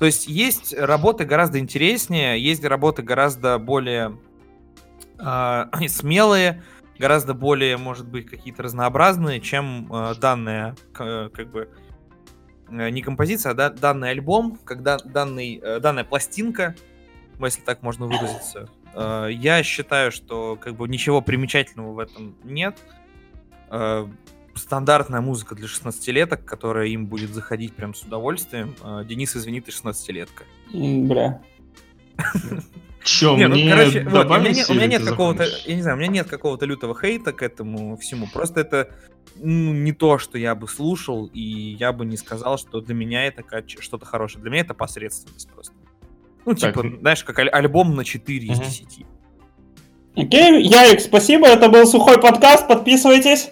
[0.00, 4.18] То есть есть работы гораздо интереснее, есть работы гораздо более
[5.20, 6.64] а, смелые,
[6.98, 11.70] гораздо более, может быть, какие-то разнообразные, чем э, данная, к- как бы,
[12.68, 16.74] э, не композиция, а да- данный альбом, когда данный, э, данная пластинка,
[17.38, 18.68] если так можно выразиться.
[18.96, 22.76] Э, я считаю, что как бы ничего примечательного в этом нет.
[23.70, 24.06] Э,
[24.54, 28.74] стандартная музыка для 16-леток, которая им будет заходить прям с удовольствием.
[28.82, 30.44] Э, Денис, извини, ты 16-летка.
[30.72, 31.42] М, Бля.
[33.04, 35.82] Че, Не, ну, мне короче, вот, у меня нет, у меня нет какого-то, я не
[35.82, 38.26] знаю, у меня нет какого-то лютого хейта к этому всему.
[38.32, 38.96] Просто это
[39.36, 43.24] ну, не то, что я бы слушал, и я бы не сказал, что для меня
[43.26, 43.44] это
[43.78, 44.42] что-то хорошее.
[44.42, 45.72] Для меня это посредственность просто.
[46.46, 48.64] Ну, Так, типа, знаешь, как аль- альбом на 4 из Мгм.
[48.68, 49.06] 10.
[50.16, 53.50] Окей, Ярик, спасибо, это был сухой подкаст, подписывайтесь.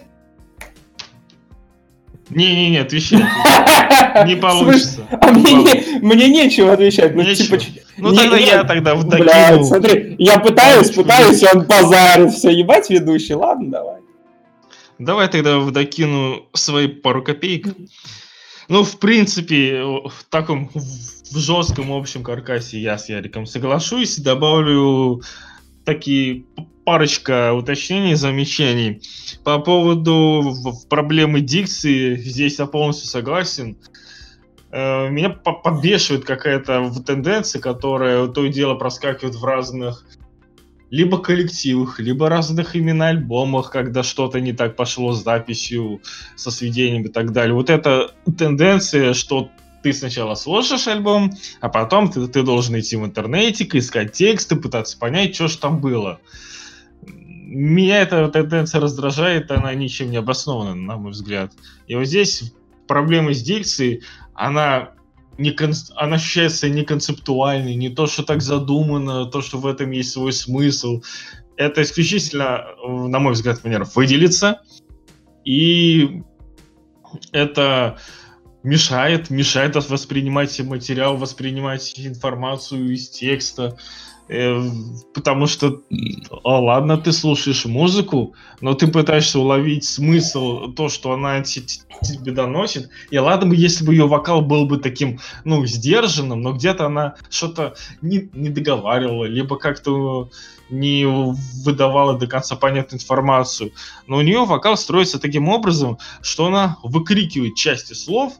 [2.29, 3.19] Не-не-не, отвечай.
[4.25, 5.05] Не получится.
[5.21, 7.13] А мне, не- мне нечего отвечать.
[7.15, 7.57] Ну, Нечего.
[7.57, 9.05] типа, Ну не- тогда не- я тогда Блядь,
[9.59, 9.63] вдокинул.
[9.65, 12.31] смотри, я пытаюсь, пытаюсь, он базарит.
[12.33, 14.01] Все, ебать ведущий, ладно, давай.
[14.97, 17.67] Давай тогда вдокину свои пару копеек.
[18.69, 24.17] Ну, в принципе, в таком в жестком общем каркасе я с Яриком соглашусь.
[24.17, 25.21] Добавлю
[25.83, 26.45] такие
[26.85, 29.01] парочка уточнений, замечаний.
[29.43, 30.55] По поводу
[30.89, 33.77] проблемы дикции, здесь я полностью согласен.
[34.71, 40.05] Э, меня подбешивает какая-то тенденция, которая то и дело проскакивает в разных
[40.91, 46.01] либо коллективах, либо разных именно альбомах, когда что-то не так пошло с записью,
[46.35, 47.55] со сведением и так далее.
[47.55, 49.49] Вот эта тенденция, что
[49.85, 54.97] ты сначала слушаешь альбом, а потом ты, ты должен идти в интернете, искать тексты, пытаться
[54.97, 56.19] понять, что же там было.
[57.05, 61.53] Меня эта тенденция раздражает, она ничем не обоснована, на мой взгляд.
[61.85, 62.51] И вот здесь
[62.87, 64.01] проблема с дикцией,
[64.33, 64.93] она
[65.37, 65.73] не кон...
[65.97, 70.33] она ощущается не концептуальной, не то, что так задумано, то, что в этом есть свой
[70.33, 71.03] смысл.
[71.57, 74.63] Это исключительно, на мой взгляд, манера выделиться.
[75.43, 76.23] И
[77.31, 77.99] это
[78.65, 83.77] мешает, мешает воспринимать материал, воспринимать информацию из текста.
[84.27, 84.59] Э,
[85.13, 85.81] потому что,
[86.43, 92.89] о, ладно, ты слушаешь музыку, но ты пытаешься уловить смысл, то, что она тебе доносит.
[93.11, 97.15] И ладно бы, если бы ее вокал был бы таким, ну, сдержанным, но где-то она
[97.29, 100.29] что-то не, не договаривала, либо как-то
[100.69, 103.73] не выдавала до конца понятную информацию.
[104.07, 108.33] Но у нее вокал строится таким образом, что она выкрикивает части слов,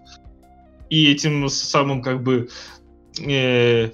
[0.90, 2.50] и этим самым как бы
[3.20, 3.92] э,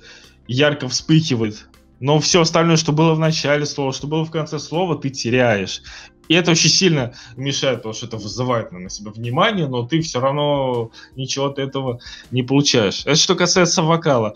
[0.47, 1.67] ярко вспыхивает
[2.01, 5.83] но все остальное, что было в начале слова, что было в конце слова, ты теряешь.
[6.27, 10.19] И это очень сильно мешает, потому что это вызывает на себя внимание, но ты все
[10.19, 11.99] равно ничего от этого
[12.31, 13.01] не получаешь.
[13.05, 14.33] Это что касается вокала.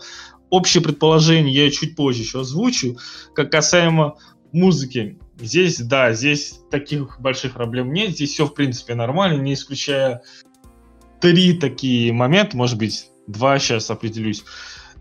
[0.48, 2.98] Общее предположение я чуть позже еще озвучу.
[3.34, 4.16] Как касаемо
[4.52, 5.18] музыки.
[5.40, 8.10] Здесь, да, здесь таких больших проблем нет.
[8.10, 10.22] Здесь все, в принципе, нормально, не исключая
[11.20, 14.44] три такие момента, может быть, два сейчас определюсь.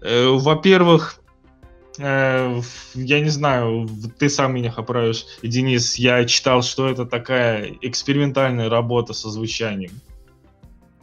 [0.01, 1.21] Э, во-первых,
[1.99, 2.61] Э,
[2.93, 9.13] я не знаю, ты сам меня поправишь, Денис, я читал, что это такая экспериментальная работа
[9.13, 9.91] со звучанием.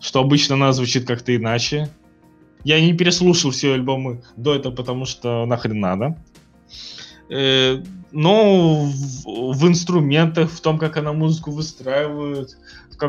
[0.00, 1.90] Что обычно она звучит как-то иначе.
[2.64, 6.16] Я не переслушал все альбомы до этого, потому что нахрен надо.
[7.30, 12.58] Э, но в, в инструментах, в том, как она музыку выстраивает,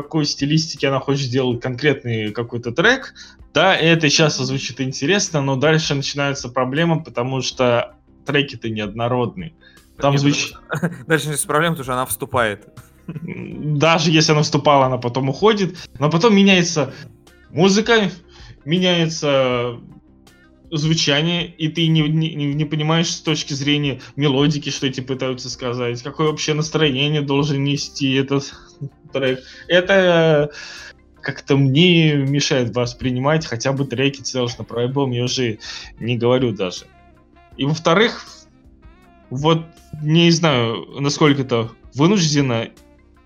[0.02, 3.14] какой стилистике она хочет сделать конкретный какой-то трек,
[3.54, 7.94] да, это сейчас звучит интересно, но дальше начинается проблема, потому что
[8.26, 9.52] треки-то неоднородные.
[9.98, 10.54] Там звучит...
[11.06, 12.66] Дальше начинается проблема, потому что она вступает.
[13.06, 15.76] Даже если она вступала, она потом уходит.
[16.00, 16.92] Но потом меняется
[17.50, 18.10] музыка,
[18.64, 19.78] меняется
[20.72, 26.02] звучание, и ты не, не, не понимаешь с точки зрения мелодики, что эти пытаются сказать,
[26.02, 28.52] какое вообще настроение должен нести этот
[29.14, 29.40] трек.
[29.68, 30.50] Это
[31.20, 35.58] как-то мне мешает воспринимать хотя бы треки целостно про альбом, я уже
[35.98, 36.84] не говорю даже.
[37.56, 38.26] И во-вторых,
[39.30, 39.64] вот
[40.02, 42.68] не знаю, насколько это вынуждено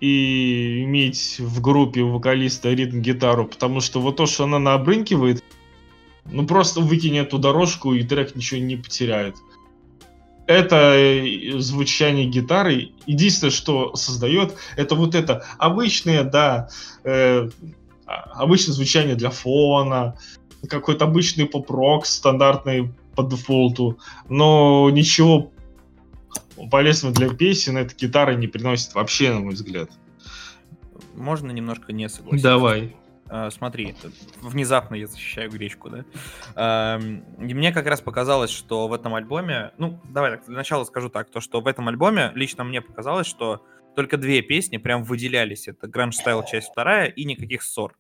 [0.01, 5.43] и иметь в группе вокалиста ритм-гитару, потому что вот то, что она набрынкивает,
[6.27, 9.37] ну просто выкинь эту дорожку, и трек ничего не потеряет.
[10.49, 12.93] Это э, звучание гитары.
[13.05, 16.71] Единственное, что создает, это вот это обычное, да,
[17.05, 17.51] э,
[18.07, 20.17] обычное звучание для фона,
[20.67, 23.99] какой-то обычный поп-рок стандартный по дефолту,
[24.31, 25.53] но ничего
[26.71, 29.91] полезного для песен эта гитара не приносит вообще, на мой взгляд.
[31.15, 32.49] Можно немножко не согласиться?
[32.49, 32.97] Давай.
[33.29, 33.95] Uh, смотри,
[34.41, 36.05] внезапно я защищаю гречку, да?
[36.55, 40.85] Uh, и мне как раз показалось, что в этом альбоме, ну, давай так, для начала
[40.85, 45.03] скажу так, то, что в этом альбоме лично мне показалось, что только две песни прям
[45.03, 45.69] выделялись.
[45.69, 47.99] Это Grand Style часть вторая и никаких ссор.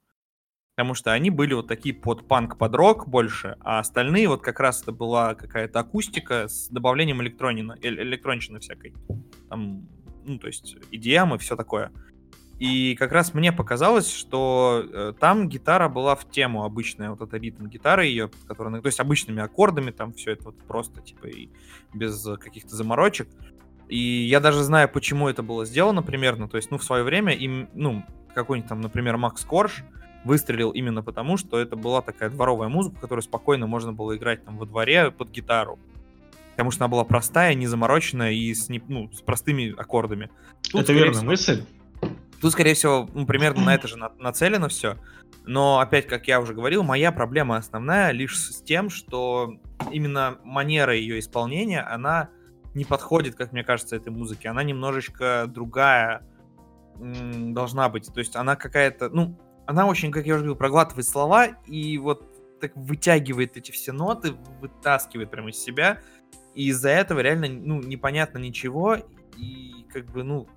[0.76, 4.60] Потому что они были вот такие под панк, под рок больше, а остальные вот как
[4.60, 8.94] раз это была какая-то акустика с добавлением электронина, э электронщины всякой.
[9.50, 9.88] Там,
[10.24, 11.90] ну, то есть EDM и все такое.
[12.58, 17.36] И как раз мне показалось, что э, там гитара была в тему обычная, вот эта
[17.36, 21.50] ритм гитары ее, которая, то есть обычными аккордами, там все это вот просто, типа, и
[21.94, 23.28] без каких-то заморочек.
[23.88, 26.48] И я даже знаю, почему это было сделано примерно.
[26.48, 29.84] То есть, ну, в свое время им, ну, какой-нибудь там, например, Макс Корж
[30.24, 34.58] выстрелил именно потому, что это была такая дворовая музыка, которую спокойно можно было играть там
[34.58, 35.78] во дворе под гитару.
[36.50, 40.28] Потому что она была простая, не замороченная и с, не, ну, с простыми аккордами.
[40.70, 41.64] Тут, это верная мысль.
[42.40, 44.96] Тут, скорее всего, ну, примерно на это же нацелено все.
[45.44, 49.55] Но, опять, как я уже говорил, моя проблема основная лишь с тем, что
[49.90, 52.31] именно манера ее исполнения, она
[52.74, 54.48] не подходит, как мне кажется, этой музыке.
[54.48, 56.22] Она немножечко другая
[56.98, 58.12] должна быть.
[58.12, 62.24] То есть она какая-то, ну, она очень, как я уже говорил, проглатывает слова и вот
[62.61, 66.01] так вытягивает эти все ноты, вытаскивает прямо из себя.
[66.55, 68.96] И из-за этого реально, ну, непонятно ничего.
[69.37, 70.48] и как бы, ну,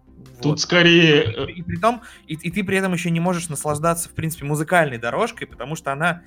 [0.41, 0.59] Тут вот.
[0.59, 1.23] скорее...
[1.23, 4.45] э, И, при том, и, и ты при этом еще не можешь наслаждаться, в принципе,
[4.45, 6.23] музыкальной дорожкой, потому что она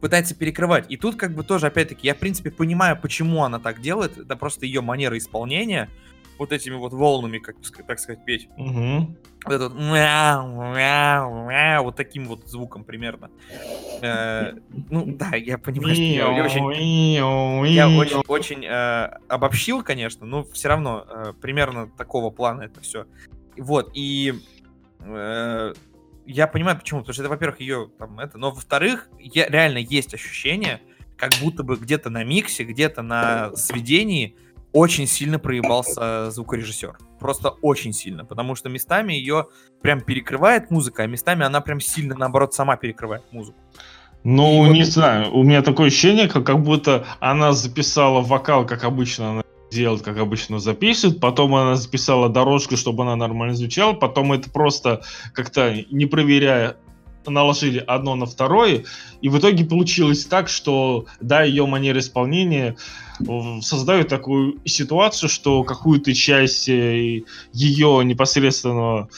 [0.00, 0.86] пытается перекрывать.
[0.88, 4.18] И тут как бы тоже, опять-таки, я, в принципе, понимаю, почему она так делает.
[4.18, 5.90] Это просто ее манера исполнения.
[6.40, 8.48] Вот этими вот волнами, как так сказать, петь.
[8.56, 9.14] мгм.
[9.44, 13.30] Вот этот мяу, мяу, мяу, вот таким вот звуком примерно.
[14.00, 14.54] Э,
[14.88, 17.14] ну, да, я понимаю, что я, я очень,
[17.74, 23.04] я очень, очень э, обобщил, конечно, но все равно э, примерно такого плана это все.
[23.58, 24.32] Вот, и
[25.00, 25.74] э,
[26.24, 27.00] я понимаю, почему.
[27.00, 30.80] Потому что это, во-первых, ее там это, но во-вторых, я, реально есть ощущение,
[31.18, 34.36] как будто бы где-то на миксе, где-то на сведении
[34.72, 36.98] очень сильно проебался звукорежиссер.
[37.18, 38.24] Просто очень сильно.
[38.24, 39.46] Потому что местами ее
[39.82, 43.58] прям перекрывает музыка, а местами она прям сильно, наоборот, сама перекрывает музыку.
[44.22, 48.66] Ну, И вот- не знаю, у меня такое ощущение, как, как будто она записала вокал,
[48.66, 53.92] как обычно она делает, как обычно записывает, потом она записала дорожку, чтобы она нормально звучала,
[53.92, 55.02] потом это просто
[55.32, 56.76] как-то не проверяя
[57.26, 58.84] наложили одно на второе,
[59.20, 63.09] и в итоге получилось так, что, да, ее манера исполнения э,
[63.62, 69.08] создает такую ситуацию, что какую-то часть э, ее непосредственного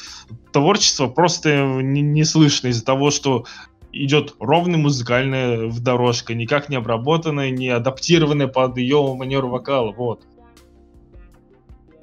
[0.53, 3.45] творчества просто не, не слышно из-за того, что
[3.93, 10.27] идет ровная музыкальная дорожка, никак не обработанная, не адаптированная под ее манеру вокала, вот.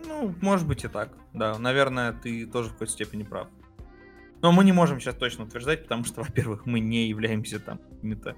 [0.05, 1.13] Ну, может быть и так.
[1.33, 3.47] Да, наверное, ты тоже в какой-то степени прав.
[4.41, 8.35] Но мы не можем сейчас точно утверждать, потому что, во-первых, мы не являемся там какими-то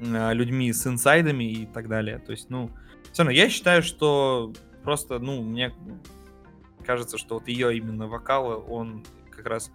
[0.00, 2.18] людьми с инсайдами и так далее.
[2.18, 2.70] То есть, ну,
[3.12, 5.72] все равно я считаю, что просто, ну, мне
[6.84, 9.70] кажется, что вот ее именно вокал, он как раз...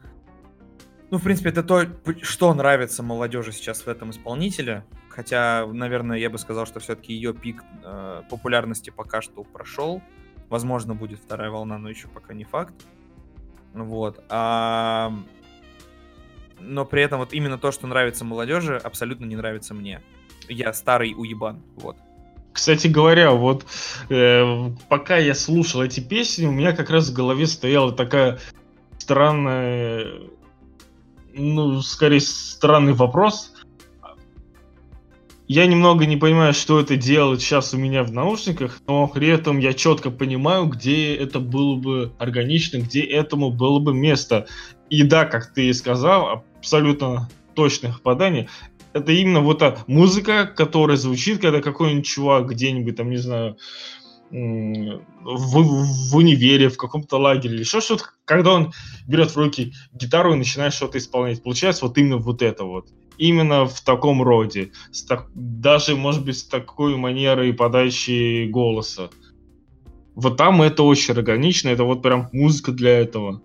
[1.11, 1.85] Ну, в принципе, это то,
[2.23, 4.85] что нравится молодежи сейчас в этом исполнителе.
[5.09, 10.01] Хотя, наверное, я бы сказал, что все-таки ее пик э, популярности пока что прошел.
[10.49, 12.73] Возможно, будет вторая волна, но еще пока не факт.
[13.73, 14.23] Вот.
[14.29, 15.13] А...
[16.59, 20.01] Но при этом вот именно то, что нравится молодежи, абсолютно не нравится мне.
[20.49, 21.61] Я старый уебан.
[21.75, 21.97] Вот.
[22.51, 23.65] Кстати говоря, вот
[24.09, 28.39] э, пока я слушал эти песни, у меня как раз в голове стояла такая
[28.97, 30.07] странная,
[31.33, 33.51] ну, скорее, странный вопрос.
[35.47, 39.59] Я немного не понимаю, что это делает сейчас у меня в наушниках, но при этом
[39.59, 44.47] я четко понимаю, где это было бы органично, где этому было бы место.
[44.89, 48.49] И да, как ты и сказал, абсолютно точное попадание.
[48.95, 53.57] Это именно вот та музыка, которая звучит, когда какой-нибудь чувак где-нибудь там, не знаю,
[54.31, 58.71] в, в универе, в каком-то лагере или еще что-то, когда он
[59.05, 61.43] берет в руки гитару и начинает что-то исполнять.
[61.43, 62.87] Получается вот именно вот это вот.
[63.17, 64.71] Именно в таком роде.
[64.93, 69.09] С так- даже, может быть, с такой манерой подачи голоса.
[70.15, 73.41] Вот там это очень органично, это вот прям музыка для этого.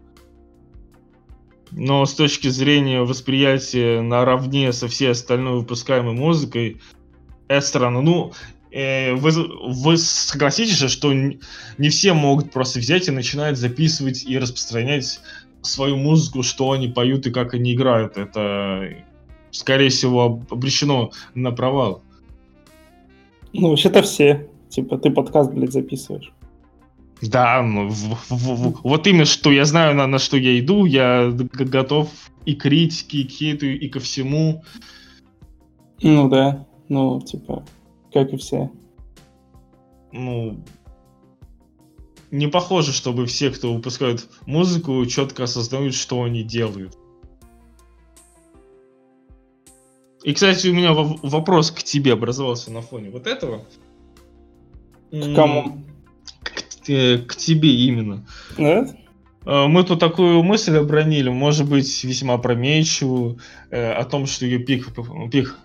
[1.72, 6.78] Но с точки зрения восприятия наравне со всей остальной выпускаемой музыкой,
[7.48, 8.02] это странно.
[8.02, 8.32] Ну,
[8.70, 9.30] э, вы,
[9.68, 15.20] вы согласитесь что не все могут просто взять и начинать записывать и распространять
[15.62, 18.16] свою музыку, что они поют и как они играют.
[18.16, 18.96] Это,
[19.50, 22.02] скорее всего, об- обречено на провал.
[23.52, 24.48] Ну, вообще-то все.
[24.68, 26.32] Типа, ты подкаст, блядь, записываешь.
[27.22, 30.86] Да, ну, в- в- в- вот именно что я знаю, на, на что я иду,
[30.86, 32.08] я готов
[32.46, 34.64] и к критике, и к хейту, и ко всему.
[36.02, 37.64] Ну да, ну, типа,
[38.12, 38.70] как и все.
[40.12, 40.64] ну,
[42.30, 46.96] не похоже, чтобы все, кто выпускают музыку, четко осознают, что они делают.
[50.22, 53.64] И, кстати, у меня во- вопрос к тебе образовался на фоне вот этого.
[55.10, 55.82] К кому?
[56.80, 58.24] К, те- к тебе именно.
[58.58, 58.86] Да?
[59.46, 63.38] Э, Мы тут такую мысль обронили, может быть, весьма опрометчивую,
[63.70, 64.88] э, о том, что ее пик,
[65.30, 65.58] пик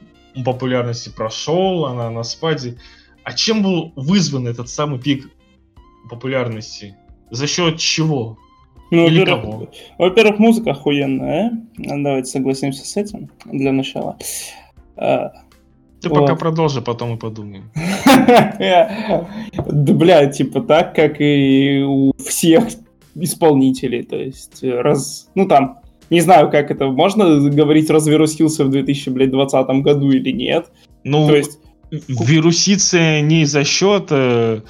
[0.43, 2.77] популярности прошел, она на спаде.
[3.23, 5.29] А чем был вызван этот самый пик
[6.09, 6.95] популярности?
[7.31, 8.37] За счет чего?
[8.91, 9.69] Ну, Или во-первых, кого?
[9.97, 11.97] во-первых, музыка охуенная, а?
[11.97, 14.17] Давайте согласимся с этим для начала.
[16.05, 16.19] Ты Вот.
[16.19, 17.71] пока продолжи, потом мы подумаем.
[19.57, 22.65] Да, бля, типа так, как и у всех
[23.15, 24.03] исполнителей.
[24.03, 25.79] То есть, э, раз, ну там,
[26.11, 30.67] не знаю, как это, можно говорить, развирусился в 2020 году или нет.
[31.03, 31.57] Ну, То есть,
[31.89, 34.61] вируситься не за счет э,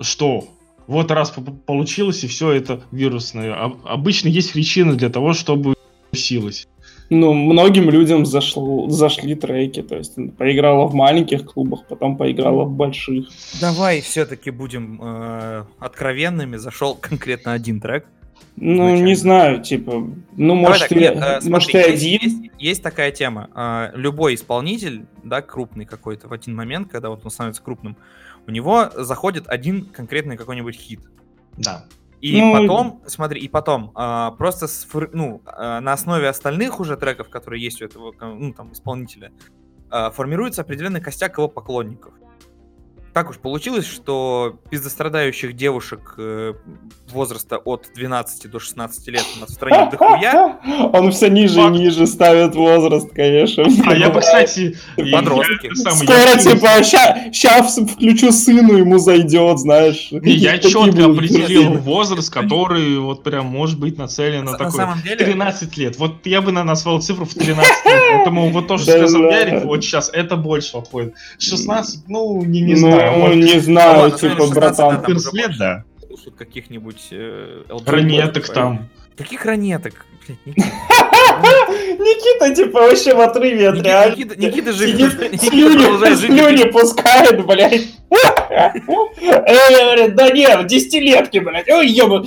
[0.00, 0.44] что
[0.88, 3.52] вот раз по- получилось и все это вирусное.
[3.54, 5.74] А- обычно есть причина для того, чтобы
[6.12, 6.66] вирусилось.
[7.10, 12.72] Ну, многим людям зашло, зашли треки, то есть поиграла в маленьких клубах, потом поиграла в
[12.72, 13.26] больших.
[13.60, 16.56] Давай все-таки будем э, откровенными.
[16.56, 18.06] Зашел конкретно один трек.
[18.56, 19.04] Ну, Зачем?
[19.04, 19.92] не знаю, типа,
[20.36, 22.20] ну, Давай может, так, и, нет, э, может, смотри, и есть, один.
[22.22, 23.50] Есть, есть такая тема.
[23.54, 27.96] Э, любой исполнитель, да, крупный какой-то, в один момент, когда вот он становится крупным,
[28.46, 31.00] у него заходит один конкретный какой-нибудь хит.
[31.56, 31.84] Да.
[32.24, 36.96] И Ну, потом, смотри, и потом, а, просто сфор- ну, а, на основе остальных уже
[36.96, 39.30] треков, которые есть у этого ну, там, исполнителя,
[39.90, 42.14] а, формируется определенный костяк его поклонников.
[43.14, 46.54] Так уж получилось, что пиздострадающих девушек э,
[47.12, 50.58] возраста от 12 до 16 лет у нас в стране дохуя.
[50.92, 53.66] Он все ниже и ниже ставит возраст, конечно.
[53.86, 54.76] А я бы, кстати...
[55.12, 55.70] Подростки.
[55.76, 60.08] Скоро, я- типа, сейчас включу сыну, ему зайдет, знаешь.
[60.10, 64.72] Я четко определил возраст, который вот прям может быть нацелен на такой.
[64.72, 65.98] самом деле, 13 лет.
[65.98, 67.94] Вот я бы на- назвал цифру в 13 лет.
[68.10, 69.22] Поэтому вот то, что сказал.
[69.22, 71.14] Ярик, вот сейчас это больше подходит.
[71.38, 73.18] 16, ну, не, не Ну, знаю.
[73.18, 75.02] может, не Ну, знаю, ладно, типа, наверное, 16 братан.
[75.02, 75.58] там уже 14 лет, больше.
[75.58, 75.84] да.
[76.06, 78.54] слушают каких-нибудь э, Ранеток типа.
[78.54, 78.88] там.
[79.16, 80.06] Каких ранеток?
[80.26, 80.38] Блядь,
[81.98, 82.54] Никита.
[82.54, 84.38] Типа, вообще в отрыве от Никита, реальности.
[84.38, 84.86] Никита, же
[86.16, 87.82] слюни, пускает, блядь.
[88.10, 91.68] Э, говорит, да нет, десятилетки, блядь.
[91.68, 92.24] Ой, ёба.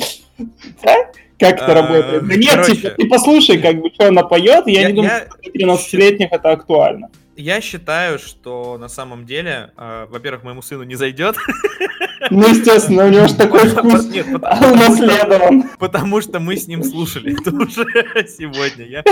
[0.84, 0.94] А?
[1.40, 2.28] Как это А, работает?
[2.28, 5.68] Да нет, типа, ты послушай, как бы, что она поет, я не думаю, что для
[5.68, 7.10] 13-летних это актуально.
[7.38, 11.38] Я считаю, что на самом деле, э, во-первых, моему сыну не зайдет.
[12.32, 15.70] Ну, естественно, у него же такой вкус Нет, потому, унаследован.
[15.80, 17.86] потому что мы с ним слушали это уже
[18.28, 18.86] сегодня.
[18.86, 19.04] Я,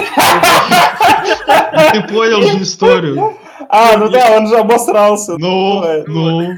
[1.91, 3.37] Ты понял же историю.
[3.69, 5.37] А, ну да, он же обосрался.
[5.37, 6.57] Ну, ну.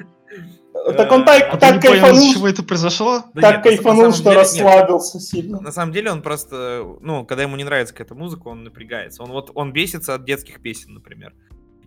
[0.96, 3.24] Так он А так, ты так не понял, кайфанул, чего это произошло?
[3.34, 4.44] Да так нет, кайфанул, что деле- нет.
[4.44, 5.60] расслабился сильно.
[5.60, 9.22] На самом деле он просто, ну, когда ему не нравится какая-то музыка, он напрягается.
[9.22, 11.34] Он вот, он бесится от детских песен, например.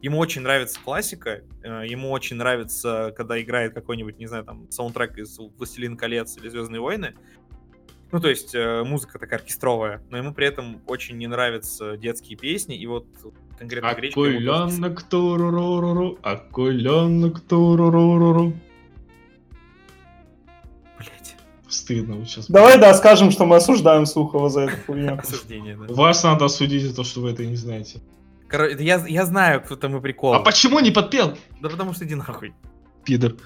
[0.03, 5.19] Ему очень нравится классика, э, ему очень нравится, когда играет какой-нибудь, не знаю, там, саундтрек
[5.19, 7.15] из «Властелин колец» или «Звездные войны».
[8.11, 12.37] Ну, то есть э, музыка такая оркестровая, но ему при этом очень не нравятся детские
[12.37, 13.07] песни, и вот
[13.59, 14.21] конкретно гречка...
[14.21, 18.55] Акуленок туруруруру, акуленок туруруруру.
[20.99, 21.37] Блять,
[21.69, 22.49] Стыдно вот сейчас.
[22.49, 25.15] Давай, да, скажем, что мы осуждаем Сухова за эту хуйню.
[25.15, 25.95] осуждение, да.
[25.95, 28.01] Вас надо осудить за то, что вы это не знаете.
[28.51, 30.35] Короче, я, я знаю, кто там и прикол.
[30.35, 31.39] А почему не подпел?
[31.61, 32.53] Да потому что иди нахуй.
[33.05, 33.37] Пидор.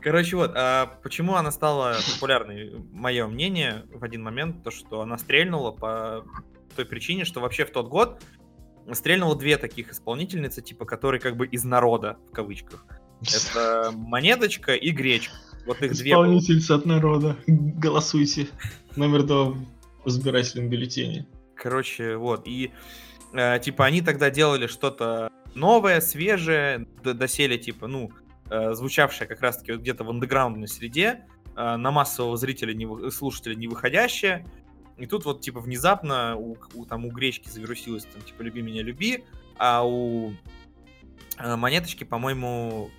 [0.00, 2.72] Короче, вот, а почему она стала популярной?
[2.92, 6.24] Мое мнение в один момент, то, что она стрельнула по
[6.74, 8.22] той причине, что вообще в тот год
[8.92, 12.84] стрельнуло две таких исполнительницы, типа, которые как бы из народа, в кавычках.
[13.20, 15.36] Это Монеточка и Гречка.
[15.66, 16.10] Вот их две.
[16.12, 17.36] Исполнительница от народа.
[17.46, 18.48] Голосуйте.
[18.96, 19.54] Номер два
[20.04, 21.28] в избирательном бюллетене.
[21.54, 22.42] Короче, вот.
[22.48, 22.72] И
[23.32, 28.10] э, типа они тогда делали что-то новое, свежее, д- доселе, типа, ну,
[28.50, 31.26] э, звучавшее как раз-таки вот где-то в андеграундной среде,
[31.56, 34.46] э, на массового зрителя, не слушателя не выходящее.
[34.98, 38.82] И тут вот, типа, внезапно у, у, там, у Гречки завирусилось, там, типа, «Люби меня,
[38.82, 39.24] люби»,
[39.58, 40.32] а у
[41.38, 42.90] э, Монеточки, по-моему,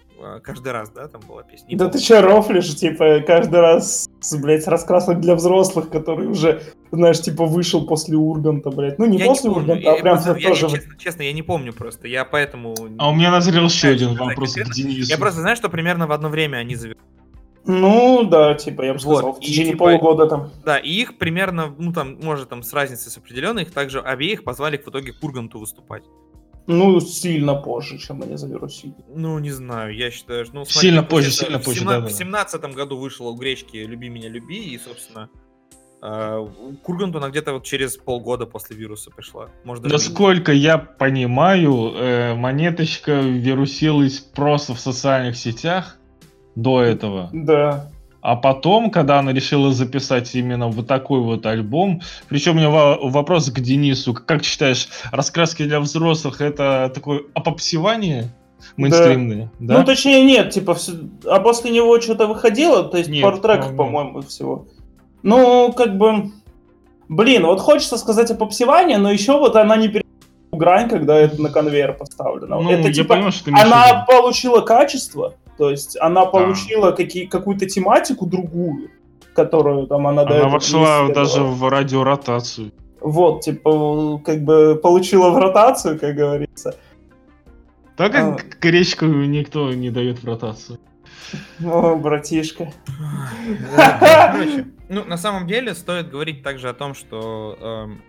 [0.43, 1.68] каждый раз, да, там была песня?
[1.70, 1.99] Не Да помню.
[1.99, 4.09] ты че рофлишь, типа, каждый раз,
[4.41, 6.61] блядь, с раскрасок для взрослых, который уже,
[6.91, 8.99] знаешь, типа, вышел после Урганта, блядь.
[8.99, 10.70] Ну, не Я после помню, Урганта, я- а прям я- я- тоже...
[10.70, 12.76] честно, честно, я не помню просто, я поэтому...
[12.97, 14.64] А у меня назрел еще один вопрос к.
[14.74, 15.09] Денису.
[15.09, 16.97] Я просто знаю, что примерно в одно время они завели.
[17.66, 20.51] Ну, да, типа, я бы Вот, сказал, в и течение типа- полугода там.
[20.66, 24.43] Да, и их примерно, ну там, может, там с разницей с определенной, их также обеих
[24.43, 26.03] позвали в итоге к Урганту выступать.
[26.66, 28.93] Ну, сильно позже, чем они завирусили.
[29.14, 30.55] Ну, не знаю, я считаю, что...
[30.55, 32.07] Ну, Сильно позже, получается, сильно в позже, семна- да-да-да.
[32.07, 35.30] В семнадцатом году вышло у Гречки «Люби меня, люби», и, собственно,
[36.01, 36.47] э,
[36.84, 39.49] к Урганту она где-то вот через полгода после вируса пришла.
[39.66, 39.95] Может, даже.
[39.95, 45.97] Насколько я понимаю, э, монеточка вирусилась просто в социальных сетях
[46.55, 47.30] до этого.
[47.34, 47.89] Да.
[48.24, 52.97] А потом, когда она решила записать именно вот такой вот альбом, причем у меня во-
[52.97, 54.13] вопрос к Денису.
[54.13, 58.34] Как считаешь, раскраски для взрослых это такое опопсевание
[58.78, 59.51] мейнстримное?
[59.59, 59.80] Да.
[59.80, 60.93] Ну, точнее, нет, типа, всё-
[61.26, 64.21] а после него что-то выходило, то есть Нет, пару треков, по-моему.
[64.21, 64.67] всего.
[65.21, 66.32] Ну, как бы,
[67.09, 70.03] блин, вот хочется сказать о попсевании, но еще вот она не перешла
[70.53, 72.57] грань, когда это на конвейер поставлено.
[72.61, 77.26] Ну, это я типа, понимаю, что ты она получила качество, то есть она получила какие,
[77.26, 78.89] какую-то тематику другую,
[79.34, 82.72] которую там она до Она этого вошла даже в радиоротацию.
[83.01, 86.76] Вот, типа, как бы получила в ротацию, как говорится.
[87.97, 88.34] Так А.
[88.34, 90.80] как гречку никто не дает в ротацию.
[91.64, 92.72] О, братишка.
[93.76, 98.01] Короче, ну, на самом деле, стоит говорить также о том, что эм,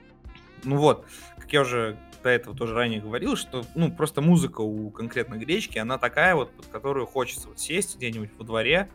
[0.65, 1.05] Ну вот,
[1.39, 5.79] как я уже до этого тоже ранее говорил, что, ну, просто музыка у конкретно гречки,
[5.79, 8.89] она такая вот, под которую хочется вот сесть где-нибудь во дворе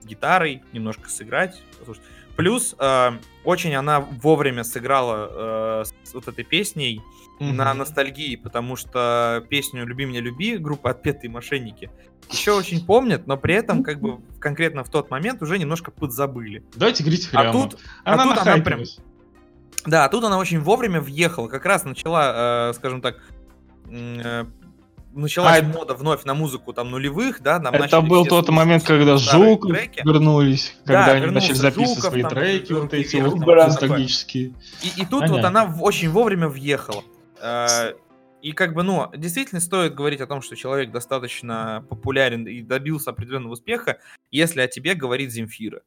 [0.00, 1.62] с гитарой, немножко сыграть.
[1.78, 2.02] послушать.
[2.36, 3.10] Плюс э,
[3.44, 7.00] очень она вовремя сыграла э, с вот этой песней
[7.40, 7.78] на Мгм.
[7.78, 11.90] ностальгии, потому что песню «Люби меня, люби» группа «Отпетые мошенники»
[12.30, 16.62] еще очень помнят, но при этом как бы конкретно в тот момент уже немножко подзабыли.
[16.74, 17.52] Давайте говорить А прямо.
[17.52, 18.82] тут, а тут она прям.
[19.86, 23.16] Да, тут она очень вовремя въехала, как раз начала, э, скажем так,
[23.90, 24.44] э,
[25.12, 29.16] началась А, мода вновь на музыку там нулевых, да, нам Это был тот момент, когда
[29.16, 30.02] Жуков треки.
[30.04, 34.54] вернулись, когда они вернулся начали записывать Жуков, свои там, треки, вот эти вот ностальгические.
[34.82, 35.48] И, и тут вот Понятно.
[35.48, 37.02] она в- очень вовремя въехала.
[37.40, 37.92] Э,
[38.42, 43.08] И как бы, ну, действительно стоит говорить о том, что человек достаточно популярен и добился
[43.08, 43.96] определенного успеха,
[44.30, 45.80] если о тебе говорит Земфира.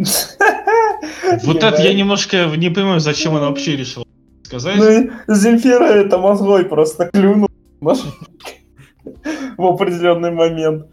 [1.44, 4.04] Вот это я немножко не понимаю, зачем она вообще решила
[4.42, 4.76] сказать.
[4.76, 7.48] Ну, Земфира это мозгой просто клюнул
[7.80, 10.86] в определенный момент.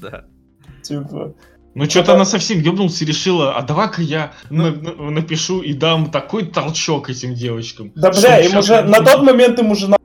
[0.00, 0.24] Да.
[0.82, 1.34] Типа.
[1.74, 4.64] Ну, что-то она совсем ёбнулась и решила, а давай-ка я Ну.
[4.70, 7.92] на- на- напишу и дам такой толчок этим девочкам.
[7.94, 9.96] Да бля, им уже на тот момент им уже на...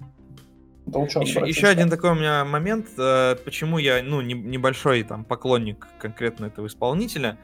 [0.91, 5.25] Толчок, Еще, еще один такой у меня момент, э, почему я, ну, не- небольшой там
[5.25, 7.37] поклонник конкретно этого исполнителя.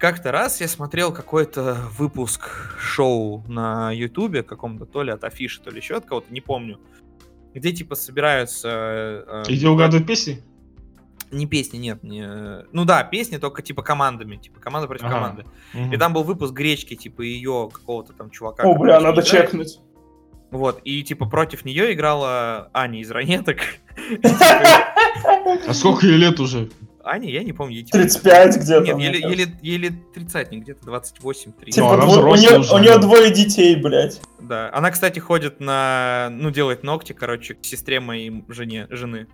[0.00, 2.48] Как-то раз я смотрел какой-то выпуск
[2.80, 6.80] шоу на Ютубе, каком-то то ли от афиши, то ли еще от кого-то, не помню.
[7.52, 8.68] Где типа собираются...
[9.26, 10.42] э, Иди угадывать песни?
[11.30, 12.02] Не песни, нет.
[12.02, 12.64] Не...
[12.72, 14.36] Ну да, песни только типа командами.
[14.36, 15.14] Типа команда против Ага.
[15.14, 15.44] команды.
[15.74, 15.92] Мгм.
[15.92, 18.62] И там был выпуск гречки, типа ее какого-то там чувака.
[18.62, 19.26] О, бля, надо играет.
[19.50, 19.80] чекнуть.
[20.50, 23.58] Вот, и типа против нее играла Аня из ранеток.
[25.68, 26.70] А сколько ей лет уже?
[27.10, 27.74] Аня, я не помню.
[27.74, 28.84] ей, типа, 35 где-то.
[28.84, 32.72] Нет, еле, еле, еле тридцатник, где-то 28 30 Типа, Ну, она дво- у, нее, уже,
[32.72, 34.20] у нее двое детей, блядь.
[34.38, 34.70] Да.
[34.72, 36.28] Она, кстати, ходит на.
[36.30, 39.26] Ну, делает ногти, короче, к сестре моей жене, жены.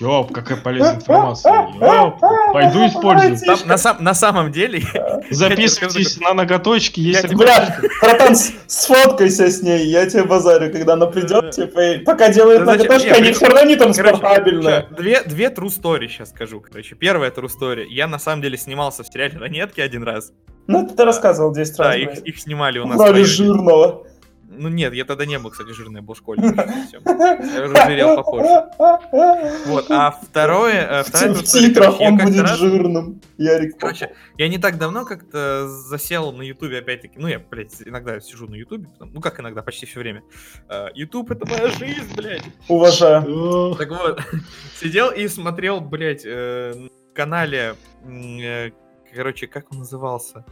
[0.00, 1.52] Ёп, какая полезная информация.
[1.80, 2.18] Ёп,
[2.52, 3.38] пойду использую.
[3.38, 4.82] Там, на, сам, на самом деле,
[5.30, 7.34] Записывайтесь на ноготочки, если...
[7.34, 8.34] Бля, братан,
[8.66, 13.32] сфоткайся с ней, я тебе базарю, когда она придет, типа, пока делает ноготочки, Не, они
[13.32, 16.96] все равно не две, две true story сейчас скажу, короче.
[17.02, 17.86] Первая true story.
[17.88, 20.32] Я, на самом деле, снимался в сериале «Ранетки» один раз.
[20.68, 22.26] Ну, это ты рассказывал 10 Да, раз, их, блядь.
[22.28, 23.00] их снимали у нас.
[23.00, 23.24] районе.
[23.24, 24.06] жирного.
[24.54, 26.54] Ну нет, я тогда не был, кстати, жирный, я был школьник.
[26.92, 28.66] Я разжирел попозже.
[29.66, 31.00] Вот, а второе...
[31.00, 33.20] э, вторая В титрах он как-то будет раз- жирным.
[33.38, 37.18] Ярик Короче, я не так давно как-то засел на Ютубе опять-таки.
[37.18, 38.88] Ну, я, блядь, иногда сижу на Ютубе.
[39.00, 40.22] Ну, как иногда, почти все время.
[40.68, 42.44] Э, Ютуб— это моя жизнь, блядь.
[42.68, 43.74] уважаю.
[43.76, 44.20] Так вот,
[44.80, 47.74] сидел и смотрел, блядь, э, на канале,
[48.04, 48.70] э,
[49.14, 50.44] короче, как он назывался?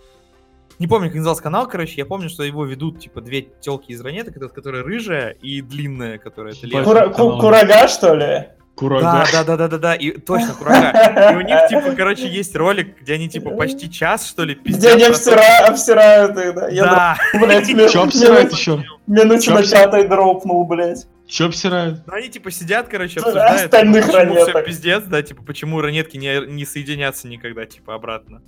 [0.81, 4.01] Не помню, как назывался канал, короче, я помню, что его ведут, типа, две телки из
[4.01, 6.55] ранеток, которая рыжая и длинная, которая.
[6.55, 8.49] Кура- ку- Курага, что ли?
[8.75, 9.03] Курага.
[9.03, 11.33] Да, да, да, да, да, да, и точно, курага.
[11.33, 14.63] И у них, типа, короче, есть ролик, где они, типа, почти час, что ли, Где
[14.65, 16.69] пиздят они про то, обсира- обсирают их, да?
[16.71, 18.85] Я, Да, дрop- блядь, Чё обсирает минут- еще?
[19.07, 21.07] минуте Чё на пятой дропнул, блядь.
[21.27, 22.01] Че обсирают?
[22.07, 24.65] ну они, типа, сидят, короче, Да, обсуждают, остальных почему все ранеток.
[24.65, 28.41] пиздец, да, типа, почему ранетки не, не соединятся никогда, типа, обратно.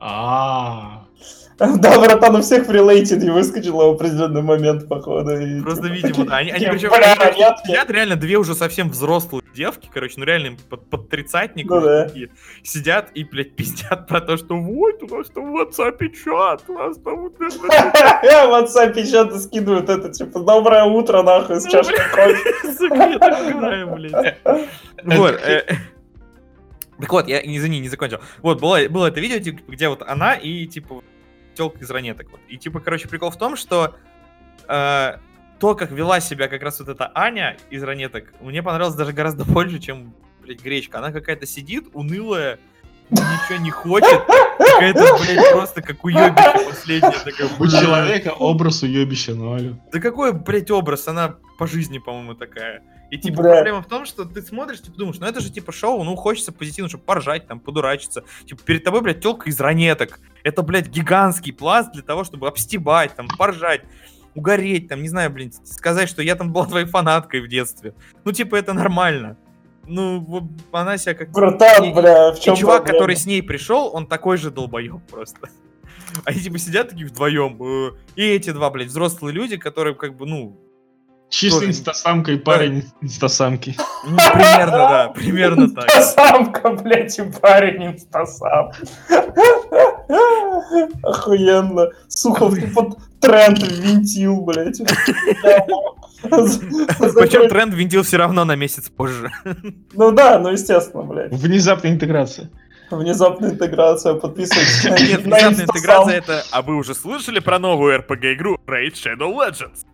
[0.00, 1.04] А,
[1.58, 5.36] Да, братан, у всех прилейтед и выскочило в определенный момент, походу.
[5.36, 6.36] и, Просто, типа, видимо, да.
[6.36, 10.88] Они, они такие, причем сидят реально две уже совсем взрослые девки, короче, ну реально под,
[10.88, 12.08] под тридцатник Ну да.
[12.62, 16.74] сидят и, блядь, пиздят про то, что вот, у нас там в WhatsApp чат, у
[16.74, 17.22] нас там...
[17.22, 17.58] вот это».
[17.58, 22.72] В WhatsApp что-то скидывают это, типа, доброе утро, нахуй, с Ну, чашкой кофе.
[22.78, 24.38] Сука, я так блядь.
[25.04, 25.40] Вот.
[27.00, 28.20] Так вот, я, извини, не закончил.
[28.42, 31.02] Вот, было, было это видео, типа, где вот она и, типа,
[31.54, 32.30] телка из ранеток.
[32.30, 32.40] Вот.
[32.48, 33.94] И, типа, короче, прикол в том, что
[34.68, 35.18] э,
[35.58, 39.44] то, как вела себя как раз вот эта Аня из ранеток, мне понравилось даже гораздо
[39.52, 40.98] больше, чем, блядь, гречка.
[40.98, 42.58] Она какая-то сидит, унылая,
[43.10, 44.22] ничего не хочет.
[44.58, 47.18] Какая-то, блядь, просто как уебище последняя.
[47.24, 49.76] Такая, у человека образ уебища, ну алё.
[49.92, 51.08] да какой, блядь, образ?
[51.08, 52.82] Она по жизни, по-моему, такая.
[53.10, 53.54] И типа Бля.
[53.54, 56.52] проблема в том, что ты смотришь, типа думаешь, ну это же типа шоу, ну хочется
[56.52, 58.24] позитивно, чтобы поржать, там, подурачиться.
[58.44, 60.20] Типа перед тобой, блядь, телка из ранеток.
[60.42, 63.82] Это, блядь, гигантский пласт для того, чтобы обстебать, там, поржать,
[64.34, 67.94] угореть, там, не знаю, блин, сказать, что я там была твоей фанаткой в детстве.
[68.24, 69.38] Ну, типа, это нормально.
[69.86, 71.30] Ну, она себя как...
[71.30, 75.00] Братан, И- бля, в И чем чувак, который с ней пришел, он такой же долбоеб
[75.10, 75.48] просто.
[76.26, 77.94] Они типа сидят такие вдвоем.
[78.14, 80.60] И эти два, блядь, взрослые люди, которые как бы, ну,
[81.30, 83.76] Чисто Тоже- инстасамка и парень инстасамки.
[84.06, 85.84] ну примерно, да, примерно так.
[85.84, 88.72] Инстасамка, блядь, и парень инстасам.
[91.02, 91.90] Охуенно.
[92.08, 94.78] Сухов типа тренд винтил, блядь.
[96.22, 99.30] Причем тренд винтил все равно на месяц позже.
[99.92, 101.32] Ну да, ну естественно, блядь.
[101.32, 102.50] Внезапная интеграция.
[102.90, 106.42] Внезапная интеграция, подписывайтесь на Нет, на внезапная интеграция это...
[106.50, 109.84] А вы уже слышали про новую RPG-игру Raid Shadow Legends?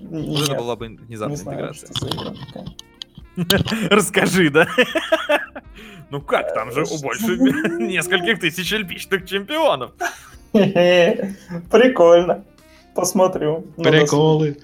[0.00, 1.90] Вот Это была бы не внезапная знаю, интеграция.
[1.94, 2.66] что за игра такая.
[3.90, 4.66] Расскажи, да?
[6.08, 7.36] Ну как, там же у больше
[7.80, 9.90] нескольких тысяч олимпийских чемпионов.
[10.52, 12.44] Прикольно.
[12.94, 13.66] Посмотрю.
[13.76, 14.56] Ну, Приколы.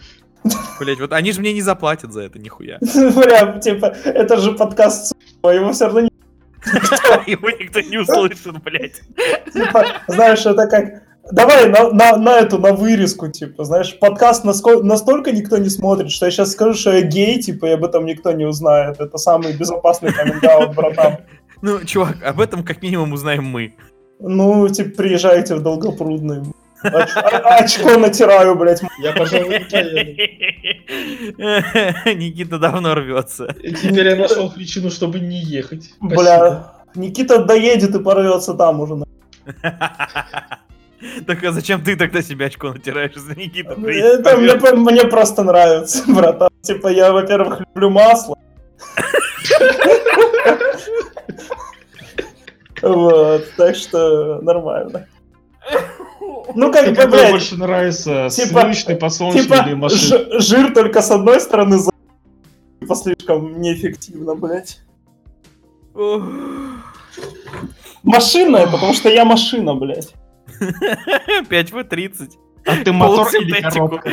[0.78, 2.78] Блять, вот они же мне не заплатят за это нихуя.
[2.78, 6.10] Прям, типа, это же подкаст Сухова, его все равно не...
[7.26, 9.02] Его никто не услышит, блять.
[9.52, 11.02] Типа, знаешь, это как...
[11.30, 16.10] Давай на, на, на эту, на вырезку, типа, знаешь, подкаст наско- настолько никто не смотрит,
[16.10, 19.00] что я сейчас скажу, что я гей, типа, и об этом никто не узнает.
[19.00, 20.42] Это самый безопасный коммент
[20.74, 21.18] братан.
[21.64, 23.76] Ну, чувак, об этом как минимум узнаем мы.
[24.18, 26.40] Ну, типа, приезжайте в Долгопрудный.
[26.82, 28.82] Оч- очко натираю, блядь.
[29.00, 29.60] Я, пожалуй,
[32.16, 33.46] Никита давно рвется.
[33.62, 35.92] Теперь я нашел причину, чтобы не ехать.
[36.00, 39.04] Бля, Никита доедет и порвется там уже.
[41.26, 43.72] Так а зачем ты тогда себе очко натираешь за Никита?
[43.72, 44.54] Это мне,
[44.92, 46.50] мне просто нравится, братан.
[46.62, 48.36] Типа, я, во-первых, люблю масло.
[52.82, 55.06] Вот, так что нормально.
[56.56, 60.40] Ну, как бы, блядь, больше нравится, типа- сливочный, подсолнечный типа, или машин?
[60.40, 61.92] жир только с одной стороны за...
[62.80, 64.80] типа, слишком неэффективно, блядь.
[68.02, 70.12] Машинная, потому что я машина, блядь.
[71.50, 72.30] 5в30.
[72.64, 73.88] А ты мотор или Полусинтетику.
[73.88, 74.10] коробка?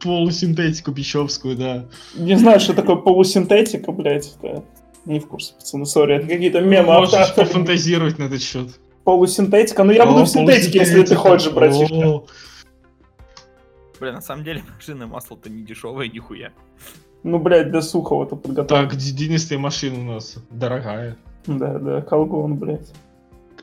[0.00, 1.84] Полусинтетику бичевскую, да.
[2.14, 4.34] Не знаю, что такое полусинтетика, блядь.
[4.40, 4.64] Это...
[5.04, 6.92] Не в курсе, пацаны, сори, это какие-то мемы.
[6.94, 8.68] Можешь пофантазировать на этот счет.
[9.04, 9.82] Полусинтетика.
[9.82, 12.22] Ну, я буду в синтетике, если ты хочешь, братишка.
[13.98, 16.52] Бля, на самом деле машинное масло-то не дешевое нихуя.
[17.24, 18.96] Ну, блядь, для Сухова-то подготовка.
[18.96, 19.00] Так,
[19.48, 21.16] ты машина у нас дорогая.
[21.46, 22.92] Да, да, колгон, блядь.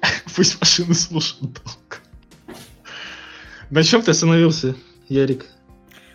[0.36, 2.58] Пусть машины слушают долго.
[3.70, 4.76] На чем ты остановился,
[5.08, 5.46] Ярик?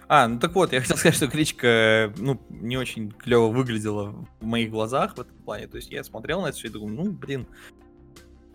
[0.09, 4.45] А, ну так вот, я хотел сказать, что кличка, ну, не очень клево выглядела в
[4.45, 5.67] моих глазах в этом плане.
[5.67, 7.47] То есть я смотрел на это все и думал, ну, блин,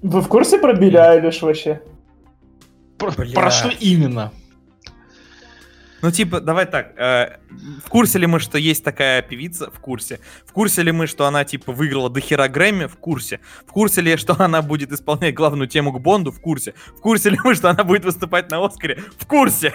[0.01, 1.81] Вы в курсе про Билли Айлиш вообще?
[2.97, 3.33] Про, Бля.
[3.33, 4.31] про что именно?
[6.01, 6.93] Ну, типа, давай так.
[6.97, 7.37] э,
[7.85, 9.69] в курсе ли мы, что есть такая певица?
[9.69, 10.19] В курсе.
[10.45, 12.85] В курсе ли мы, что она, типа, выиграла до хера Грэмми?
[12.85, 13.39] В курсе.
[13.65, 16.31] В курсе ли, что она будет исполнять главную тему к Бонду?
[16.31, 16.73] В курсе.
[16.97, 19.03] В курсе ли мы, что она будет выступать на Оскаре?
[19.17, 19.73] В курсе.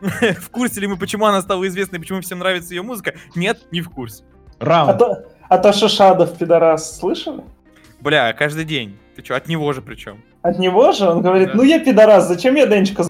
[0.00, 3.14] В курсе ли мы, почему она стала известной, почему всем нравится ее музыка?
[3.34, 4.24] Нет, не в курсе.
[4.58, 4.98] А Раунд.
[4.98, 7.42] то, а то Шишадов, пидорас, слышали?
[8.00, 8.98] Бля, каждый день.
[9.16, 10.22] Ты что, от него же причем?
[10.42, 11.54] От него же он говорит, Да.
[11.54, 13.04] ну я пидорас, зачем я Денчика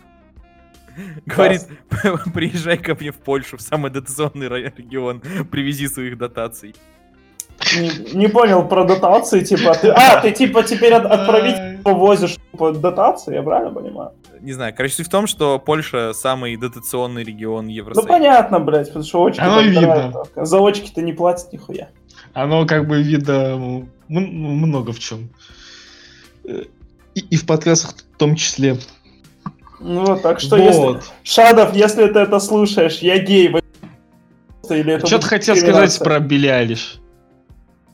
[1.26, 1.62] Говорит,
[2.34, 5.20] приезжай ко мне в Польшу, в самый дотационный регион,
[5.50, 6.74] привези своих дотаций.
[7.78, 12.72] не, не понял про дотации, типа, ты, а, ты типа теперь от- отправить возишь по
[12.72, 14.10] дотации, я правильно понимаю?
[14.40, 18.08] Не знаю, короче, суть в том, что Польша самый дотационный регион Ну Евросоюза.
[18.08, 20.10] понятно, блядь, потому что очки Оно видно.
[20.12, 20.44] только.
[20.44, 21.88] За очки-то не платят нихуя.
[22.32, 25.28] Оно как бы видно много в чем.
[26.44, 26.64] Э,
[27.14, 28.78] И, и в подкастах в том числе.
[29.82, 30.96] Ну так что Вот.
[30.96, 31.12] если...
[31.24, 33.62] Шадов, если ты это слушаешь, я гей, вы-
[34.70, 37.00] или это Что ты хотел сказать про Билли Айлиш?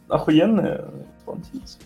[0.08, 0.84] Охуенная
[1.18, 1.78] исполнительница.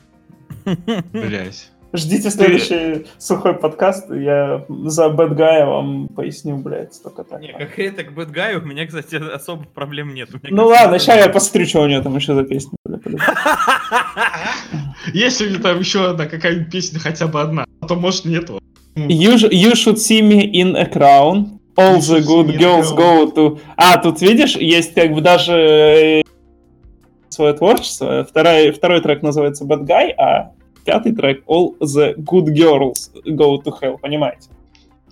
[1.12, 1.70] Блять.
[1.94, 7.42] Ждите следующий сухой подкаст, я за Бэтгая вам поясню, блядь, только так.
[7.42, 10.30] Не, конкретно к Бэтгаю у меня, кстати, особо проблем нет.
[10.32, 12.72] Меня Ну ладно, сейчас я посмотрю, что у нее там еще за песня.
[15.12, 18.58] Если у меня там еще одна какая-нибудь песня, хотя бы одна, а то может нету.
[18.94, 21.58] You, sh- you should see me in a crown.
[21.76, 23.58] All You the good girls go to...
[23.76, 26.22] А, тут видишь, есть как бы даже э,
[27.30, 28.24] свое творчество.
[28.28, 30.52] Второй, второй трек называется Bad Guy, а
[30.84, 34.50] пятый трек All the good girls go to hell, понимаете?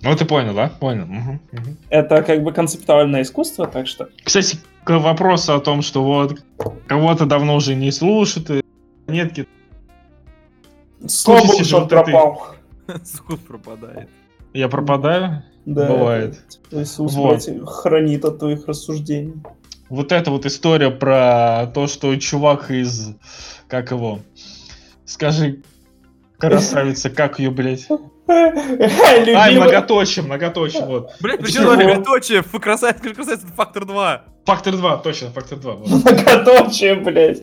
[0.02, 0.70] Ну ты понял, да?
[0.80, 1.06] Понял.
[1.06, 1.40] мгм.
[1.88, 4.08] Это как бы концептуальное искусство, так что...
[4.22, 6.38] Кстати, к вопросу о том, что вот
[6.86, 8.62] кого-то давно уже не слушают, и
[9.08, 9.32] нет,
[11.08, 12.59] Слава богу, что он вот это-
[13.04, 14.08] Звук пропадает.
[14.52, 15.44] я пропадаю.
[15.66, 16.40] Да, Бывает.
[16.70, 17.44] Иисус, Вот.
[17.46, 19.34] блядь, хранит от твоих рассуждений.
[19.88, 23.14] Вот эта вот история про то, что чувак из...
[23.68, 24.20] Как его?
[25.04, 25.62] Скажи,
[26.38, 27.88] красавица, как ее, блядь?
[28.30, 31.10] Ай, многоточие, многоточие, вот.
[31.20, 31.70] Блять, Почему?
[31.70, 34.24] причем многоточие, фу, красавец, красавец, фактор 2.
[34.46, 35.74] Фактор 2, точно, фактор 2.
[35.74, 35.88] вот.
[35.88, 37.42] Многоточие, блядь.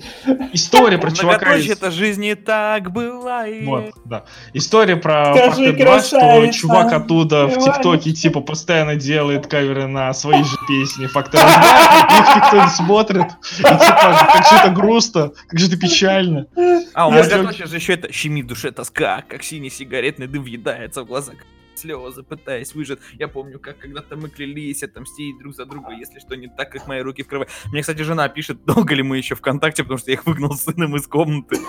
[0.52, 3.66] История про чувака Многоточие это жизни так бывает.
[3.66, 4.26] Вот, да.
[4.54, 7.58] История про Фактор 2, что красавица, чувак оттуда в.
[7.64, 11.06] ТикТоке типа постоянно делает каверы на свои же песни.
[11.06, 13.28] Фактор 2, их никто не смотрит.
[13.60, 16.48] И типа, как же это грустно, как же это печально.
[16.94, 20.44] А, у многоточия же еще это щемит в душе тоска, как синий сигаретный дым
[20.78, 21.34] въедается в глаза,
[21.76, 23.00] слезы, пытаясь выжить.
[23.14, 26.88] Я помню, как когда-то мы клялись отомстить друг за друга, если что не так, как
[26.88, 27.48] мои руки в крови.
[27.66, 30.64] Мне, кстати, жена пишет, долго ли мы еще ВКонтакте, потому что я их выгнал с
[30.64, 31.58] сыном из комнаты.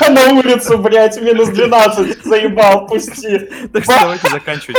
[0.00, 3.38] А на улицу, блядь, минус 12, заебал, пусти.
[3.72, 4.76] Так что давайте заканчивать.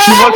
[0.00, 0.34] Чувак,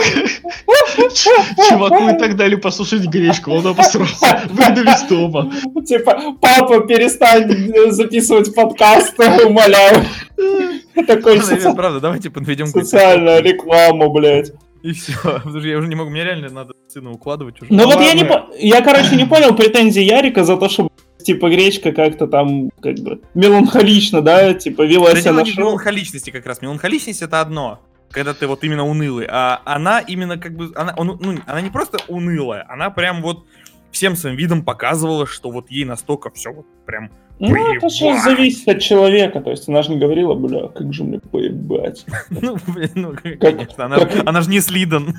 [1.68, 4.43] чуваку и так дали послушать гречку, он обосрался.
[4.51, 5.53] Выгнали из дома.
[5.87, 10.05] Типа, папа, перестань э, записывать подкасты, умоляю.
[11.07, 14.53] Такой соци- правда, давайте подведем социальную рекламу, блядь.
[14.82, 15.14] И все.
[15.22, 17.72] Потому что я уже не могу, мне реально надо сына укладывать уже.
[17.72, 18.28] Ну вот я не
[18.59, 20.89] я, короче, не понял претензий Ярика за то, что
[21.24, 25.50] типа гречка как-то там как бы меланхолично, да, типа вела Да себя дело на не
[25.52, 25.64] шоу.
[25.64, 26.62] меланхоличности как раз.
[26.62, 31.18] Меланхоличность это одно, когда ты вот именно унылый, а она именно как бы, она, он-
[31.20, 33.44] ну, она не просто унылая, она прям вот
[33.90, 38.22] всем своим видом показывала, что вот ей настолько все вот прям Ну, это же Поебать.
[38.24, 42.04] зависит от человека, то есть она же не говорила, бля, как же мне поебать.
[42.30, 45.14] Ну, блин, ну, конечно, она, она же не Слидан.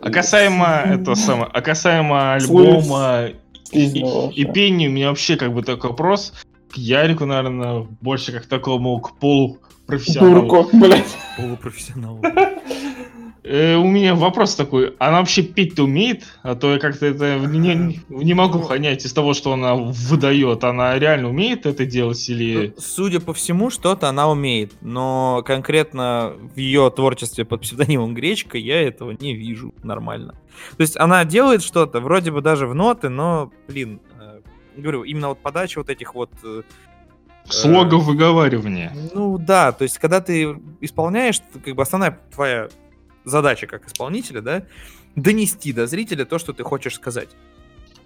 [0.00, 3.28] А касаемо это самое, а касаемо альбома
[3.72, 4.52] И вообще.
[4.52, 6.32] пению, у меня вообще как бы такой вопрос
[6.70, 10.46] к Ярику, наверное, больше как такому к полупрофессионалу.
[10.46, 11.16] Дурку, блядь.
[11.36, 12.20] Полупрофессионал.
[13.48, 16.24] Э, у меня вопрос такой, она вообще петь-то умеет?
[16.42, 20.64] А то я как-то это не, не могу понять из того, что она выдает.
[20.64, 22.74] Она реально умеет это делать или...
[22.74, 28.58] Ну, Судя по всему, что-то она умеет, но конкретно в ее творчестве под псевдонимом Гречка
[28.58, 30.34] я этого не вижу нормально.
[30.76, 34.40] То есть она делает что-то, вроде бы даже в ноты, но, блин, э,
[34.76, 36.30] говорю, именно вот подача вот этих вот...
[36.42, 36.62] э,
[37.48, 38.92] Слогов выговаривания.
[39.14, 42.68] Ну да, то есть когда ты исполняешь, как бы основная твоя
[43.26, 44.62] задача как исполнителя, да,
[45.16, 47.28] донести до зрителя то, что ты хочешь сказать.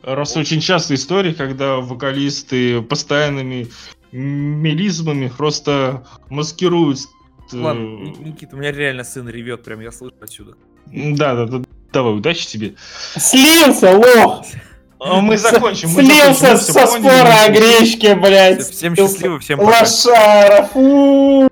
[0.03, 3.68] Раз очень часто истории, когда вокалисты постоянными
[4.12, 6.99] мелизмами просто маскируют...
[7.53, 10.55] э, Ладно, Ни- Никита, у меня реально сын ревет, прям я слышу отсюда.
[10.87, 11.64] Да, да, да.
[11.93, 12.75] Давай, удачи тебе.
[13.16, 14.45] Слился, лох!
[15.03, 15.89] А Мы закончим.
[15.91, 18.62] мы Слился закончим, со спора о гречке, блядь.
[18.62, 19.81] Всем счастливо, всем пока.
[19.81, 21.49] Лошара, фу.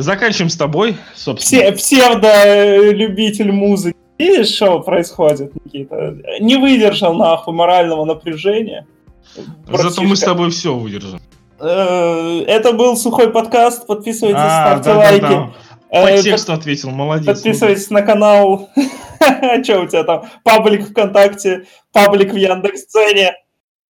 [0.00, 1.70] Заканчиваем с тобой, собственно.
[1.70, 3.96] Псе- Псевдо-любитель музыки.
[4.18, 6.16] Видишь, что происходит, Никита?
[6.40, 8.86] Не выдержал, нахуй, морального напряжения.
[9.34, 10.26] Зато мы с Братишка.
[10.26, 11.20] тобой все выдержим.
[11.60, 13.86] Э, Это был сухой подкаст.
[13.86, 15.20] Подписывайтесь, А, ставьте да, да, лайки.
[15.20, 15.50] да.
[15.90, 17.26] Э, По под- тексту ответил, молодец.
[17.26, 18.70] Подписывайтесь на канал.
[19.64, 20.24] Что у тебя там?
[20.44, 23.34] Паблик ВКонтакте, паблик в Яндекс.Цене.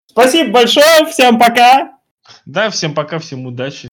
[0.06, 1.92] Спасибо большое, всем пока.
[2.46, 3.87] Да, всем пока, всем удачи.